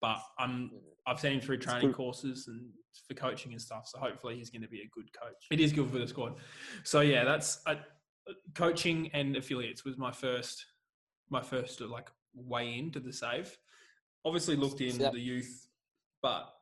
[0.00, 0.70] but I'm
[1.06, 2.68] I've seen him through training courses and
[3.08, 3.86] for coaching and stuff.
[3.86, 5.46] So hopefully he's going to be a good coach.
[5.50, 6.36] It is good for the squad.
[6.84, 7.76] So yeah, that's uh,
[8.54, 10.64] coaching and affiliates was my first
[11.30, 13.56] my first like way into the save.
[14.24, 15.12] Obviously looked in Yep.
[15.12, 15.68] the youth,
[16.22, 16.52] but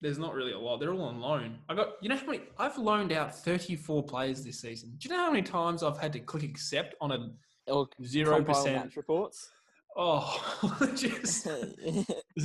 [0.00, 0.80] there's not really a lot.
[0.80, 1.58] They're all on loan.
[1.68, 4.94] I got you know how many I've loaned out 34 players this season.
[4.98, 7.30] Do you know how many times I've had to click accept on a
[8.04, 9.50] zero percent reports.
[9.96, 11.46] Oh, just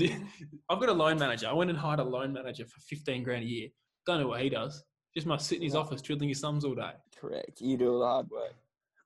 [0.63, 1.47] I've got a loan manager.
[1.47, 3.69] I went and hired a loan manager for 15 grand a year.
[4.05, 4.83] Don't know what he does.
[5.13, 5.81] Just must sit in his No.
[5.81, 6.91] office twiddling his thumbs all day.
[7.15, 7.61] Correct.
[7.61, 8.53] You do all the hard work.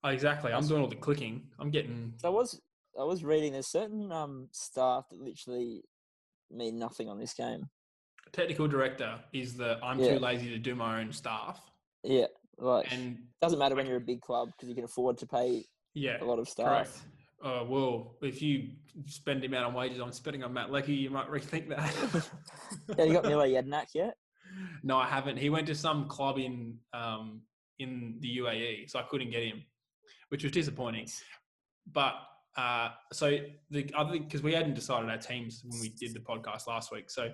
[0.04, 0.52] Oh, exactly.
[0.54, 1.44] I'm doing all the clicking.
[1.60, 2.14] I'm getting.
[2.24, 2.60] I was
[3.00, 5.84] I was reading there's certain um staff that literally
[6.50, 7.70] mean nothing on this game.
[8.32, 10.14] Technical director is the I'm Yeah.
[10.16, 11.62] too lazy to do my own staff.
[12.04, 15.28] Yeah, like And doesn't matter when you're a big club because you can afford to
[15.28, 15.64] pay
[15.94, 17.06] yeah, a lot of staff.
[17.44, 18.70] Uh, well, if you
[19.06, 22.30] spend the amount of wages I'm spending on Matt Leckie, you might rethink that.
[22.98, 24.16] Yeah, you got Mile Jedinak yet?
[24.84, 25.38] No, I haven't.
[25.38, 27.42] He went to some club in um,
[27.78, 29.64] in the UAE, so I couldn't get him,
[30.30, 31.08] which was disappointing.
[31.92, 32.16] But
[32.58, 33.38] Uh, so
[33.70, 37.10] the other because we hadn't decided our teams when we did the podcast last week.
[37.12, 37.32] So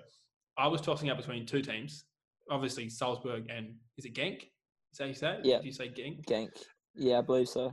[0.58, 2.04] I was tossing up between two teams.
[2.50, 4.42] Obviously, Salzburg and is it Genk?
[4.92, 5.38] Is that you say?
[5.42, 5.58] Yeah.
[5.60, 6.24] Do you say Genk?
[6.26, 6.50] Genk.
[6.94, 7.72] Yeah, I believe so.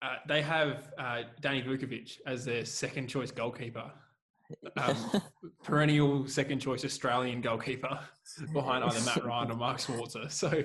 [0.00, 3.90] Uh, they have uh, Danny Vukovic as their second choice goalkeeper.
[4.76, 4.96] Um,
[5.62, 7.98] perennial second choice Australian goalkeeper
[8.52, 10.30] behind either Matt Ryan or Mark Schwarzer.
[10.30, 10.64] So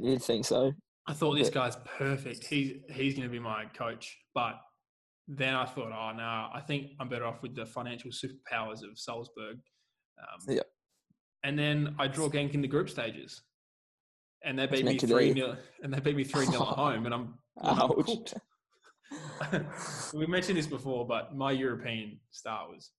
[0.00, 0.72] You'd think so.
[1.06, 2.46] I thought this guy's perfect.
[2.46, 4.16] He's he's going to be my coach.
[4.34, 4.54] But
[5.28, 8.96] then I thought, oh no, I think I'm better off with the financial superpowers of
[8.98, 9.58] Salzburg.
[10.18, 10.62] Um, Yeah.
[11.44, 13.42] And then I draw Genk in the group stages,
[14.42, 17.14] and they beat me three nil, and they beat me three nil at home, and
[17.14, 18.34] I'm, and I'm cooked.
[20.14, 22.90] we mentioned this before, but my European start was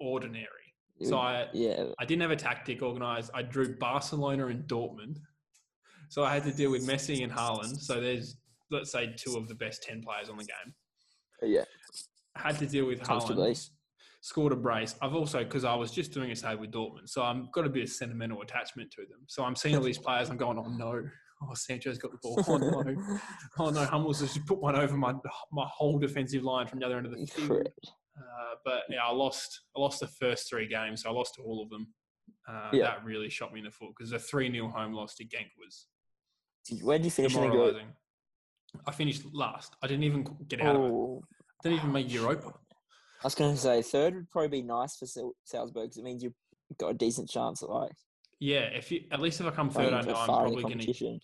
[0.00, 0.46] ordinary.
[1.02, 3.30] So I, yeah, I didn't have a tactic organized.
[3.34, 5.18] I drew Barcelona and Dortmund.
[6.08, 7.78] So I had to deal with Messi and Haaland.
[7.78, 8.36] So there's,
[8.70, 10.74] let's say, two of the best 10 players on the game.
[11.42, 11.64] yeah,
[12.34, 13.00] I had to deal with.
[13.00, 13.70] Haaland.
[14.20, 14.94] Scored a brace.
[15.00, 17.68] I've also, because I was just doing a save with Dortmund, so I've got a
[17.68, 19.20] bit of sentimental attachment to them.
[19.28, 21.02] So I'm seeing all these players, I'm going, oh no,
[21.42, 22.42] oh, Sancho's got the ball.
[22.48, 23.18] Oh no,
[23.58, 25.14] oh no, Hummels has just put one over my
[25.52, 27.68] my whole defensive line from the other end of the field.
[28.18, 29.60] Uh, but yeah, I lost.
[29.76, 31.02] I lost the first three games.
[31.02, 31.86] So I lost to all of them.
[32.48, 32.84] Uh, Yeah.
[32.86, 35.50] That really shot me in the foot because the three 0 home loss to Genk
[35.58, 35.86] was
[36.82, 37.76] Where did you finish in the group?
[38.86, 39.76] I finished last.
[39.82, 40.90] I didn't even get out of it.
[40.90, 41.22] Oh,
[41.62, 42.52] Didn't even make Europa.
[43.22, 45.06] I was going to say third would probably be nice for
[45.44, 46.34] Salzburg because it means you've
[46.78, 47.92] got a decent chance at like
[48.40, 51.18] Yeah, if you, at least if I come third, I know I'm probably going to.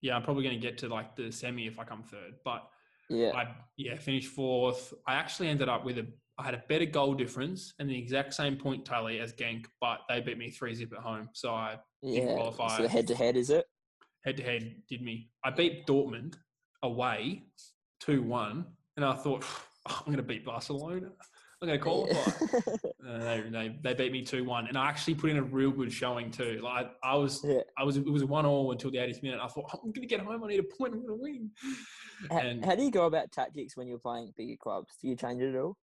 [0.00, 2.34] Yeah, I'm probably going to get to like the semi if I come third.
[2.44, 2.68] But
[3.08, 4.92] Yeah, I yeah finished fourth.
[5.06, 6.06] I actually ended up with a.
[6.38, 10.00] I had a better goal difference and the exact same point tally as Genk, but
[10.08, 11.28] they beat me three zip at home.
[11.34, 12.34] So I yeah.
[12.34, 12.78] qualify.
[12.78, 13.66] So head to head, is it?
[14.24, 15.28] head to head did me.
[15.44, 16.36] I beat Dortmund
[16.82, 17.44] away,
[18.00, 19.44] two one, and I thought
[19.86, 21.10] I'm going to beat Barcelona.
[21.62, 22.88] I'm going to qualify.
[23.08, 25.70] Uh, they, they they beat me two one, and I actually put in a real
[25.70, 26.60] good showing too.
[26.62, 27.60] Like I was Yeah.
[27.76, 29.40] I was it was one all until the 80th minute.
[29.42, 30.42] I thought I'm going to get home.
[30.42, 30.94] I need a point.
[30.94, 31.50] I'm going to win.
[32.30, 34.94] How, And how do you go about tactics when you're playing bigger clubs?
[35.00, 35.76] Do you change it at all?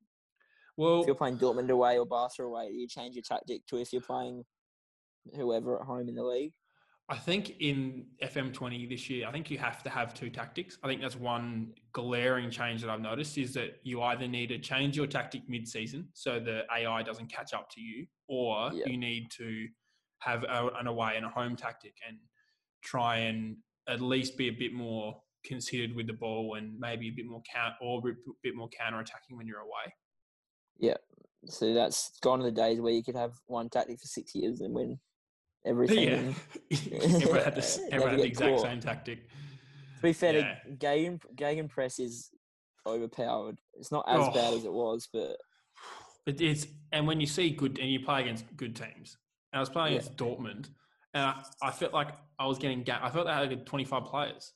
[0.77, 3.77] well, If you're playing Dortmund away or Barca away, do you change your tactic to
[3.77, 4.45] if you're playing
[5.35, 6.53] whoever at home in the league?
[7.11, 10.77] I think in FM20 this year, I think you have to have two tactics.
[10.83, 14.59] I think that's one glaring change that I've noticed is that you either need to
[14.59, 18.83] change your tactic mid-season so the AI doesn't catch up to you, or Yeah.
[18.85, 19.67] you need to
[20.19, 22.17] have a, an away and a home tactic and
[22.83, 27.11] try and at least be a bit more considered with the ball and maybe a
[27.11, 29.93] bit more count or a bit more counter attacking when you're away.
[30.77, 30.97] Yeah,
[31.47, 34.61] so that's gone to the days where you could have one tactic for six years
[34.61, 34.99] and win
[35.65, 36.35] everything.
[36.69, 38.61] Yeah, everyone had, this, everyone had the exact caught.
[38.61, 39.27] same tactic.
[39.97, 40.33] To be fair,
[40.79, 41.17] Yeah.
[41.35, 42.29] Gegen, press is
[42.87, 43.59] overpowered.
[43.73, 44.57] It's not as bad Oh.
[44.57, 45.37] as it was, but
[46.25, 49.17] It is, and when you see good, and you play against good teams,
[49.51, 49.99] and I was playing Yeah.
[49.99, 50.69] against Dortmund,
[51.13, 54.05] and I, I felt like I was getting, ga- I felt they had like 25
[54.05, 54.53] players,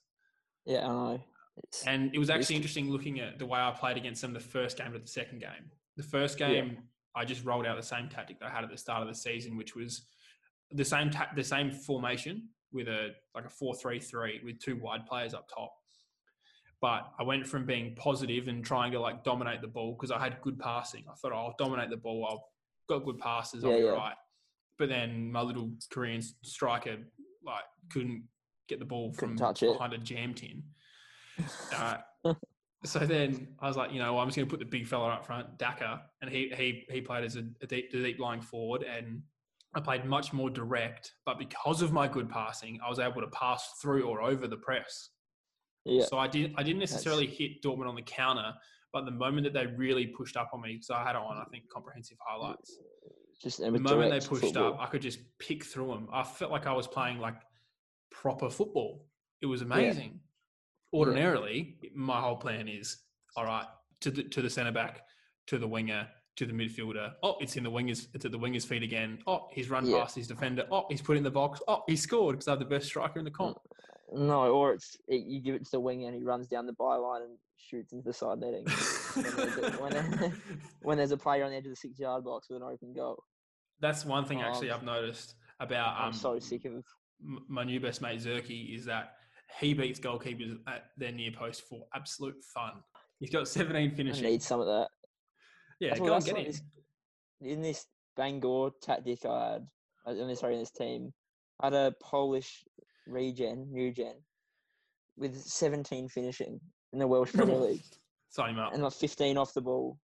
[0.66, 1.24] yeah, I know.
[1.58, 4.40] It's, and it was actually interesting looking at the way I played against them the
[4.40, 5.70] first game to the second game.
[5.98, 6.50] The first Yeah.
[6.50, 6.78] game,
[7.16, 9.14] I just rolled out the same tactic that I had at the start of the
[9.14, 10.08] season, which was
[10.74, 14.78] the same ta- the same formation with a like a four three three with two
[14.78, 15.74] wide players up top.
[16.82, 20.20] But I went from being positive and trying to like dominate the ball because I
[20.20, 21.06] had good passing.
[21.10, 22.28] I thought oh, I'll dominate the ball.
[22.30, 22.46] I'll
[22.90, 23.64] got good passes.
[23.64, 23.90] I'll Yeah, be yeah.
[23.92, 24.16] right.
[24.78, 26.98] But then my little Korean striker
[27.46, 28.24] like couldn't
[28.68, 29.72] get the ball from touch it.
[29.74, 30.64] behind a jam tin.
[31.76, 31.98] Uh,
[32.84, 35.10] so then I was like, you know, I'm just going to put the big fella
[35.10, 38.42] up front, Daka, and he he he played as a, a deep, a deep lying
[38.42, 39.22] forward, and
[39.76, 41.14] I played much more direct.
[41.26, 44.58] But because of my good passing, I was able to pass through or over the
[44.58, 45.10] press.
[45.86, 48.54] yeah, So I didn't I didn't necessarily hit Dortmund on the counter,
[48.92, 51.46] but the moment that they really pushed up on me, so I had on I
[51.52, 52.78] think comprehensive highlights.
[53.42, 56.08] just The moment they pushed up, I could just pick through them.
[56.14, 57.36] I felt like I was playing like
[58.12, 59.06] proper football.
[59.42, 60.20] It was amazing.
[60.94, 62.98] Ordinarily, my whole plan is
[63.36, 63.66] all right
[64.02, 65.02] to the to the centre back,
[65.48, 67.14] to the winger, to the midfielder.
[67.22, 68.08] Oh, it's in the wingers.
[68.14, 69.20] It's at the wingers' feet again.
[69.28, 70.00] Oh, he's run Yeah.
[70.00, 70.66] past his defender.
[70.72, 71.62] Oh, he's put in the box.
[71.68, 73.58] Oh, he scored because I have the best striker in the comp.
[74.12, 76.74] No, or it's it, you give it to the wing and he runs down the
[76.74, 78.66] byline and shoots into the side netting.
[78.66, 80.42] when, there's a, when,
[80.82, 82.94] when there's a player on the edge of the six yard box with an open
[82.94, 83.24] goal.
[83.80, 86.84] That's one thing actually Um, I've noticed about I'm um, so sick of
[87.48, 89.14] my new best mate Zerky is that
[89.60, 92.74] he beats goalkeepers at their near post for absolute fun.
[93.20, 94.20] He's got 17 finishes.
[94.22, 94.90] I need some of that.
[95.84, 96.52] Yeah, go and get what him.
[96.52, 96.62] this-
[97.42, 99.68] in this Bangor tactic I had,
[100.06, 101.14] uh, this sorry, in this team,
[101.60, 102.64] I had a Polish
[103.08, 104.16] regen, new gen,
[105.18, 106.60] with 17 finishing
[106.94, 107.84] in the Welsh Premier League.
[108.30, 108.74] Sign him up.
[108.74, 110.00] and like 15 off the ball,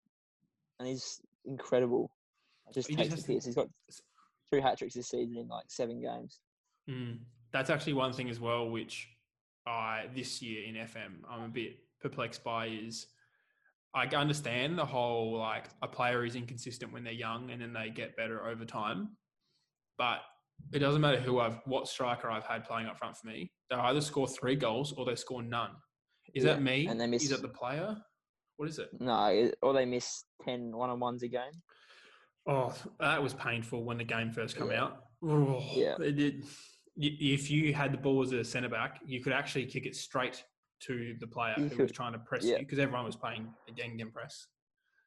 [0.79, 2.09] and he's incredible.
[2.73, 3.45] Just He just takes has to- piss.
[3.45, 3.67] He's got
[4.49, 6.39] three hat tricks this season in like seven games.
[6.89, 7.19] Mm.
[7.51, 9.09] That's actually one thing as well, which
[9.67, 13.07] I this year in FM I'm a bit perplexed by is
[13.95, 17.89] I understand the whole like a player is inconsistent when they're young and then they
[17.89, 19.15] get better over time,
[19.97, 20.19] but
[20.73, 23.51] it doesn't matter who I've what striker I've had playing up front for me.
[23.69, 25.71] They either score three goals or they score none.
[26.33, 26.87] Is Yeah, that me?
[26.87, 27.95] and they miss- Is that the player?
[28.57, 28.89] What is it?
[28.99, 31.61] No, or they miss 10 one on ones a game.
[32.47, 34.83] Oh, that was painful when the game first came Yeah.
[34.83, 35.03] out.
[35.23, 35.95] Oh, Yeah.
[36.01, 36.45] it did.
[36.97, 40.43] If you had the ball as a centre back, you could actually kick it straight
[40.87, 42.53] to the player You who was trying to press yeah.
[42.57, 44.47] you because everyone was playing a Gegen press.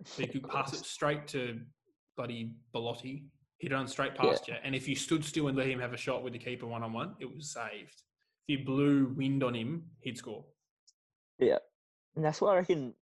[0.04, 1.60] So you could pass it straight to
[2.16, 3.24] Buddy Belotti,
[3.58, 4.54] hit it on straight past you.
[4.62, 6.82] And if you stood still and let him have a shot with the keeper one
[6.82, 8.02] on one, it was saved.
[8.46, 10.44] If you blew wind on him, he'd score.
[11.38, 11.58] Yeah.
[12.16, 12.94] And that's why I reckon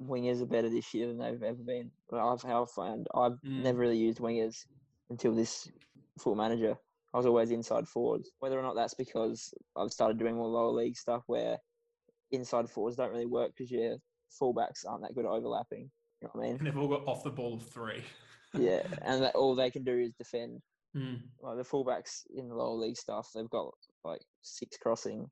[0.00, 1.90] wingers are better this year than they've ever been.
[2.12, 3.62] I've how I've found I've Mm.
[3.62, 4.66] never really used wingers
[5.10, 5.70] until this
[6.18, 6.76] full manager.
[7.14, 8.32] I was always inside forwards.
[8.40, 11.58] Whether or not that's because I've started doing more lower league stuff where
[12.32, 13.96] inside forwards don't really work because your
[14.40, 15.90] fullbacks aren't that good at overlapping.
[16.20, 16.56] You know what I mean?
[16.58, 18.02] And they've all got off the ball of three.
[18.54, 20.60] yeah, and that, all they can do is defend.
[20.96, 21.20] Mm.
[21.40, 23.72] Like the fullbacks in the lower league stuff, they've got
[24.04, 25.28] like six crossing,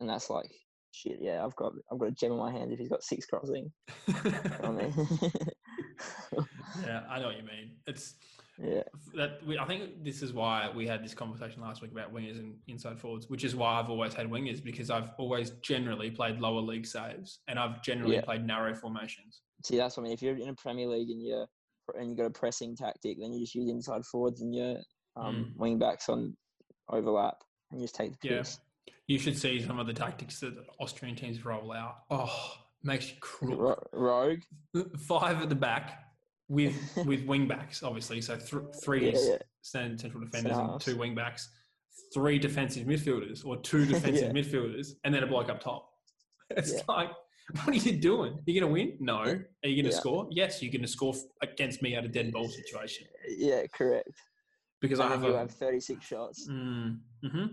[0.00, 0.50] and that's like
[0.92, 1.18] shit.
[1.20, 3.72] Yeah, I've got I've got a gem in my hand if he's got six crossing.
[4.06, 4.94] You know I mean?
[6.84, 7.72] yeah, I know what you mean.
[7.86, 8.14] It's
[8.58, 8.82] yeah,
[9.14, 12.38] that we, I think this is why we had this conversation last week about wingers
[12.38, 16.38] and inside forwards, which is why I've always had wingers because I've always generally played
[16.40, 18.22] lower league saves and I've generally Yeah.
[18.22, 19.42] played narrow formations.
[19.64, 20.12] see that's what I mean.
[20.12, 21.46] If you're in a Premier League and you're
[21.98, 24.78] and you've got a pressing tactic, then you just use inside forwards and your
[25.16, 26.36] um, wing backs on
[26.88, 28.38] overlap, and you just take the Yeah.
[28.38, 28.58] piss.
[29.06, 31.98] You should see some of the tactics that Austrian teams roll out.
[32.10, 33.54] Oh, makes you.
[33.54, 34.40] Ro- Rogue,
[34.98, 36.05] Five at the back
[36.48, 36.74] with
[37.06, 38.20] with wing backs, obviously.
[38.20, 41.48] So th- three Yeah, central defenders and two wing backs,
[42.14, 44.42] three defensive midfielders or two defensive Yeah.
[44.42, 45.90] midfielders, and then a bloke up top.
[46.50, 46.80] It's Yeah.
[46.88, 47.10] like,
[47.64, 48.32] what are you doing?
[48.34, 48.96] Are you going to win?
[49.00, 49.18] No.
[49.22, 50.28] Are you going to score?
[50.30, 54.10] Yes, you're going to score against me at a dead ball situation yeah, correct.
[54.80, 55.36] because I have a.
[55.38, 56.48] have 36 shots.
[56.48, 57.46] Mm, hmm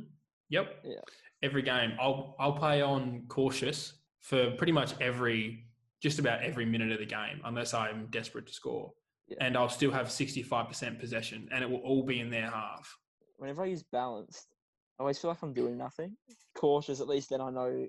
[0.49, 0.79] Yep.
[0.83, 0.95] Yeah.
[1.41, 5.65] Every game, I'll I'll play on cautious for pretty much every,
[6.03, 8.91] just about every minute of the game, unless I'm desperate to score,
[9.29, 9.37] Yeah.
[9.39, 12.51] and I'll still have sixty five percent possession, and it will all be in their
[12.51, 12.95] half.
[13.37, 14.47] Whenever I use balanced,
[14.99, 16.15] I always feel like I'm doing nothing.
[16.55, 17.87] Cautious, at least then I know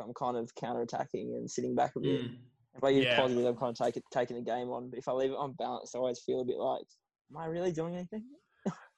[0.00, 2.20] I'm kind of counter attacking and sitting back a bit.
[2.22, 2.36] Mm.
[2.76, 3.18] If I use Yeah.
[3.18, 4.90] positive, I'm kind of taking taking the game on.
[4.90, 6.84] But if I leave it on balance, I always feel a bit like,
[7.30, 8.24] am I really doing anything?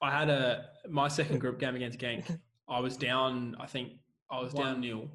[0.02, 2.24] I had a my second group game against Genk.
[2.68, 3.56] I was down.
[3.60, 3.92] I think
[4.30, 5.08] I was down nil,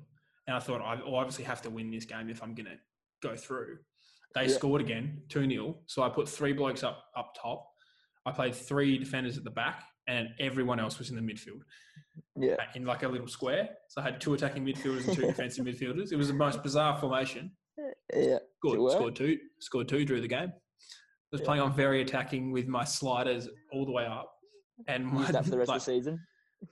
[0.48, 2.78] and I thought I obviously have to win this game if I'm going to
[3.26, 3.78] go through.
[4.36, 4.56] They Yeah.
[4.56, 7.68] scored again, two 0 So I put three blokes up up top.
[8.26, 11.62] I played three defenders at the back, and everyone else was in the midfield
[12.36, 13.70] Yeah, in like a little square.
[13.88, 16.12] So I had two attacking midfielders and two defensive midfielders.
[16.12, 17.52] It was the most bizarre formation.
[18.14, 18.40] yeah.
[18.58, 18.92] Scored, work?
[18.94, 20.50] scored two, scored two, drew the game.
[20.52, 21.46] I was Yeah.
[21.46, 24.32] playing on very attacking with my sliders all the way up,
[24.88, 26.20] and my, that for the rest like, of the season.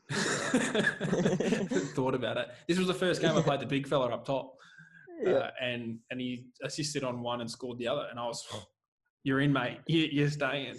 [1.96, 2.48] thought about it.
[2.68, 4.56] This was the first game I played the big fella up top,
[5.26, 8.46] Yeah, uh, and and he assisted on one and scored the other, and I was,
[9.24, 9.80] "You're in, mate.
[9.88, 10.76] You, you're staying."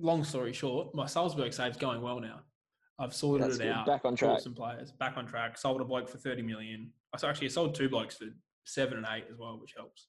[0.00, 2.40] Long story short, my Salzburg save's going well now.
[2.98, 3.72] I've sorted That's it good.
[3.72, 3.86] out.
[3.86, 4.40] Back on track.
[4.40, 5.58] Some players back on track.
[5.58, 6.90] Sold a bloke for thirty million.
[7.14, 8.26] I actually sold two blokes for
[8.64, 10.08] seven and eight as well, which helps.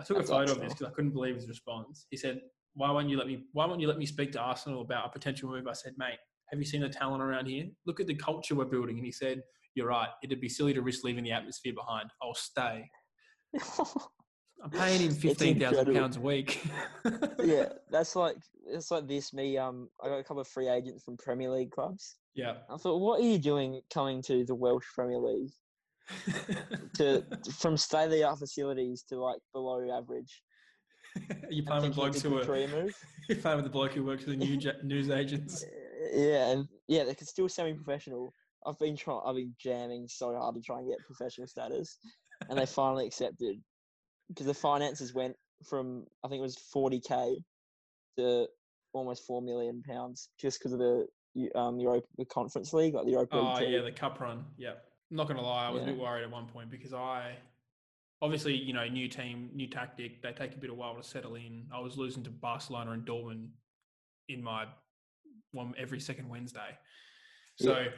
[0.00, 2.06] I took That's a photo of this because I couldn't believe his response.
[2.10, 2.40] He said,
[2.74, 3.44] "Why won't you let me?
[3.52, 6.18] Why won't you let me speak to Arsenal about a potential move?" I said, "Mate,
[6.50, 7.66] have you seen the talent around here?
[7.86, 9.42] Look at the culture we're building." And he said,
[9.74, 10.08] "You're right.
[10.24, 12.10] It'd be silly to risk leaving the atmosphere behind.
[12.22, 12.88] I'll stay.
[14.62, 16.62] I'm paying him fifteen thousand pounds a week."
[17.42, 17.68] yeah.
[17.90, 18.36] That's like
[18.66, 19.32] it's like this.
[19.32, 22.16] Me, um, I got a couple of free agents from Premier League clubs.
[22.34, 22.54] yeah.
[22.70, 25.50] I thought, what are you doing coming to the Welsh Premier League
[26.96, 27.24] to
[27.58, 30.42] from state of the art facilities to like below average?
[31.50, 34.36] you playing with blokes who are you playing with the bloke who works for the
[34.36, 35.64] news news agents.
[36.12, 38.32] Yeah, and yeah, they could still semi-professional.
[38.66, 39.20] I've been trying.
[39.24, 41.98] I've been jamming so hard to try and get professional status,
[42.48, 43.56] and they finally accepted
[44.28, 45.36] because the finances went
[45.68, 47.36] from I think it was forty k
[48.18, 48.46] to
[48.92, 51.06] almost four million pounds just because of the
[51.54, 53.70] um Europa the Conference League, like the Europa Oh League.
[53.70, 53.84] yeah, two.
[53.84, 54.44] the cup run.
[54.58, 54.72] Yeah,
[55.10, 57.36] I'm not gonna lie, I was a bit worried at one point because I,
[58.20, 60.22] obviously, you know, new team, new tactic.
[60.22, 61.66] They take a bit of while to settle in.
[61.74, 63.48] I was losing to Barcelona and Dortmund
[64.28, 64.66] in my
[65.52, 66.76] one every second Wednesday,
[67.56, 67.88] so Yeah.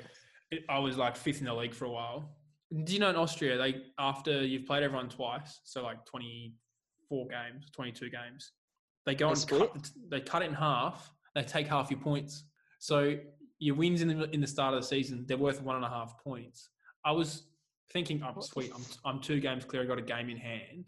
[0.51, 2.36] it, I was like fifth in the league for a while.
[2.85, 6.55] Do you know in Austria, they after you've played everyone twice, so like twenty
[7.09, 8.53] four games, twenty two games,
[9.07, 9.91] they go and cut.
[10.11, 11.12] They cut it in half.
[11.35, 12.45] They take half your points.
[12.79, 13.17] So
[13.59, 15.89] your wins in the in the start of the season, they're worth one and a
[15.89, 16.71] half points.
[17.05, 17.45] I was
[17.93, 19.83] thinking, oh sweet, I'm I'm two games clear.
[19.83, 20.87] I got a game in hand,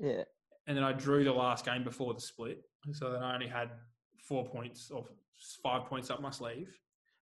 [0.00, 0.24] Yeah.
[0.66, 2.62] and then I drew the last game before the split,
[2.92, 3.70] so then I only had
[4.26, 5.04] four points or
[5.62, 6.76] five points up my sleeve.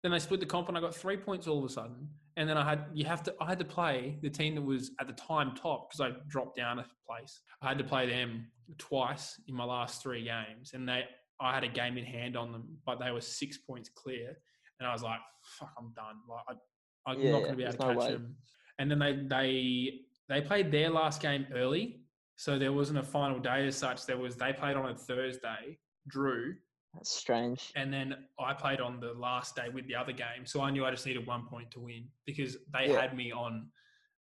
[0.07, 2.07] Then they split the comp, and I got three points all of a sudden.
[2.37, 4.91] And then I had you have to I had to play the team that was
[5.01, 7.41] at the time top because I dropped down a place.
[7.61, 8.47] I had to play them
[8.77, 11.03] twice in my last three games, and they
[11.41, 14.37] I had a game in hand on them, but they were six points clear,
[14.79, 15.19] and I was like,
[15.59, 16.15] "Fuck, I'm done.
[16.29, 16.57] Like,
[17.05, 18.11] I, I'm Yeah, not going to be able to no catch way.
[18.13, 18.37] them."
[18.79, 19.99] And then they they
[20.29, 21.99] they played their last game early,
[22.37, 24.05] so there wasn't a final day as such.
[24.05, 25.77] There was they played on a Thursday,
[26.07, 26.55] drew,
[26.93, 27.71] That's strange.
[27.75, 30.45] and then I played on the last day with the other game.
[30.45, 32.99] So I knew I just needed one point to win because they Yeah.
[33.01, 33.71] had me on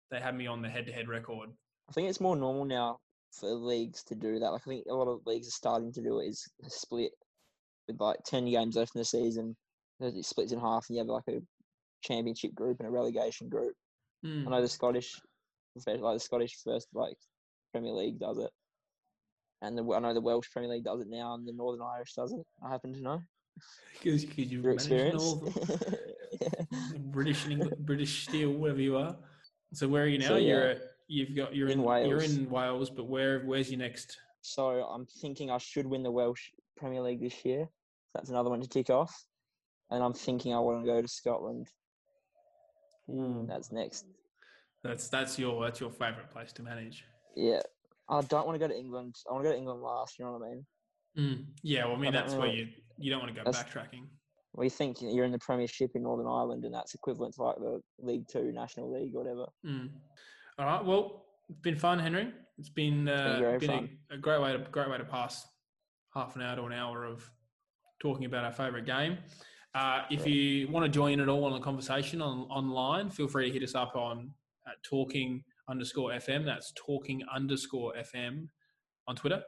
[0.09, 1.49] they had me on the head-to-head record.
[1.89, 2.99] I think it's more normal now
[3.33, 4.51] for leagues to do that.
[4.51, 7.11] Like I think a lot of leagues are starting to do it is split
[7.87, 9.55] with like ten games left in the season.
[9.99, 11.41] It splits in half, and you have like a
[12.03, 13.73] championship group and a relegation group.
[14.25, 14.47] Mm.
[14.47, 15.19] I know the Scottish,
[15.85, 17.17] like the Scottish first like
[17.73, 18.51] Premier League does it,
[19.61, 22.13] and the, I know the Welsh Premier League does it now, and the Northern Irish
[22.13, 22.45] does it.
[22.63, 23.21] I happen to know
[23.93, 25.33] Because you've your experience.
[25.33, 29.15] the British and British Steel, whatever you are.
[29.73, 30.27] So where are you now?
[30.27, 32.37] So, You're at, you've got you're In in, You're Wales.
[32.37, 34.17] in Wales, but where where's your next?
[34.41, 37.67] so I'm thinking I should win the Welsh Premier League this year.
[38.13, 39.25] That's another one to tick off,
[39.89, 41.67] and I'm thinking I want to go to Scotland.
[43.07, 44.05] That's next.
[44.83, 47.03] That's that's your that's your favourite place to manage.
[47.35, 47.61] Yeah,
[48.09, 49.15] I don't want to go to England.
[49.29, 50.17] I want to go to England last.
[50.17, 50.65] You know what I mean?
[51.17, 51.45] Mm.
[51.63, 54.07] Yeah, well, I mean I that's where you you don't want to go backtracking.
[54.53, 57.57] Well, you think you're in the Premiership in Northern Ireland, and that's equivalent to like
[57.57, 59.45] the League Two, National League, or whatever.
[59.65, 59.89] Mm.
[60.57, 60.83] All right.
[60.83, 62.31] Well, it's been fun, Henry.
[62.57, 63.89] It's been uh, very been fun.
[64.11, 65.45] a, a great way to great way to pass
[66.13, 67.29] half an hour to an hour of
[67.99, 69.17] talking about our favourite game.
[69.75, 70.31] Uh, if Correct.
[70.31, 73.53] you want to join in at all on the conversation on online, feel free to
[73.53, 74.31] hit us up on
[74.67, 76.45] at talking underscore FM.
[76.45, 78.47] That's talking underscore FM
[79.07, 79.41] on Twitter.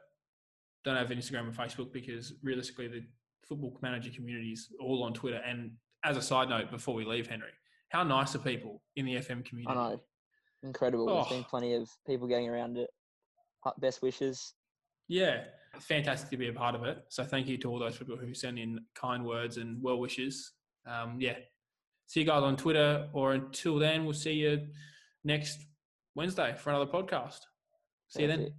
[0.84, 3.02] Don't have Instagram and Facebook because realistically, the
[3.46, 5.40] football manager community is all on Twitter.
[5.46, 5.72] And
[6.04, 7.50] as a side note, before we leave, Henry,
[7.90, 9.76] how nice are people in the FM community?
[9.78, 10.00] I know,
[10.62, 11.06] incredible.
[11.06, 11.46] There's been Oh.
[11.50, 12.88] plenty of people getting around it.
[13.78, 14.54] Best wishes.
[15.08, 15.44] Yeah,
[15.80, 17.04] fantastic to be a part of it.
[17.08, 20.52] So thank you to all those people who send in kind words and well wishes.
[20.86, 21.36] Um, yeah,
[22.06, 24.68] see you guys on Twitter, or until then, we'll see you
[25.24, 25.66] next
[26.14, 27.40] Wednesday for another podcast.
[28.08, 28.40] See you then.
[28.40, 28.52] it.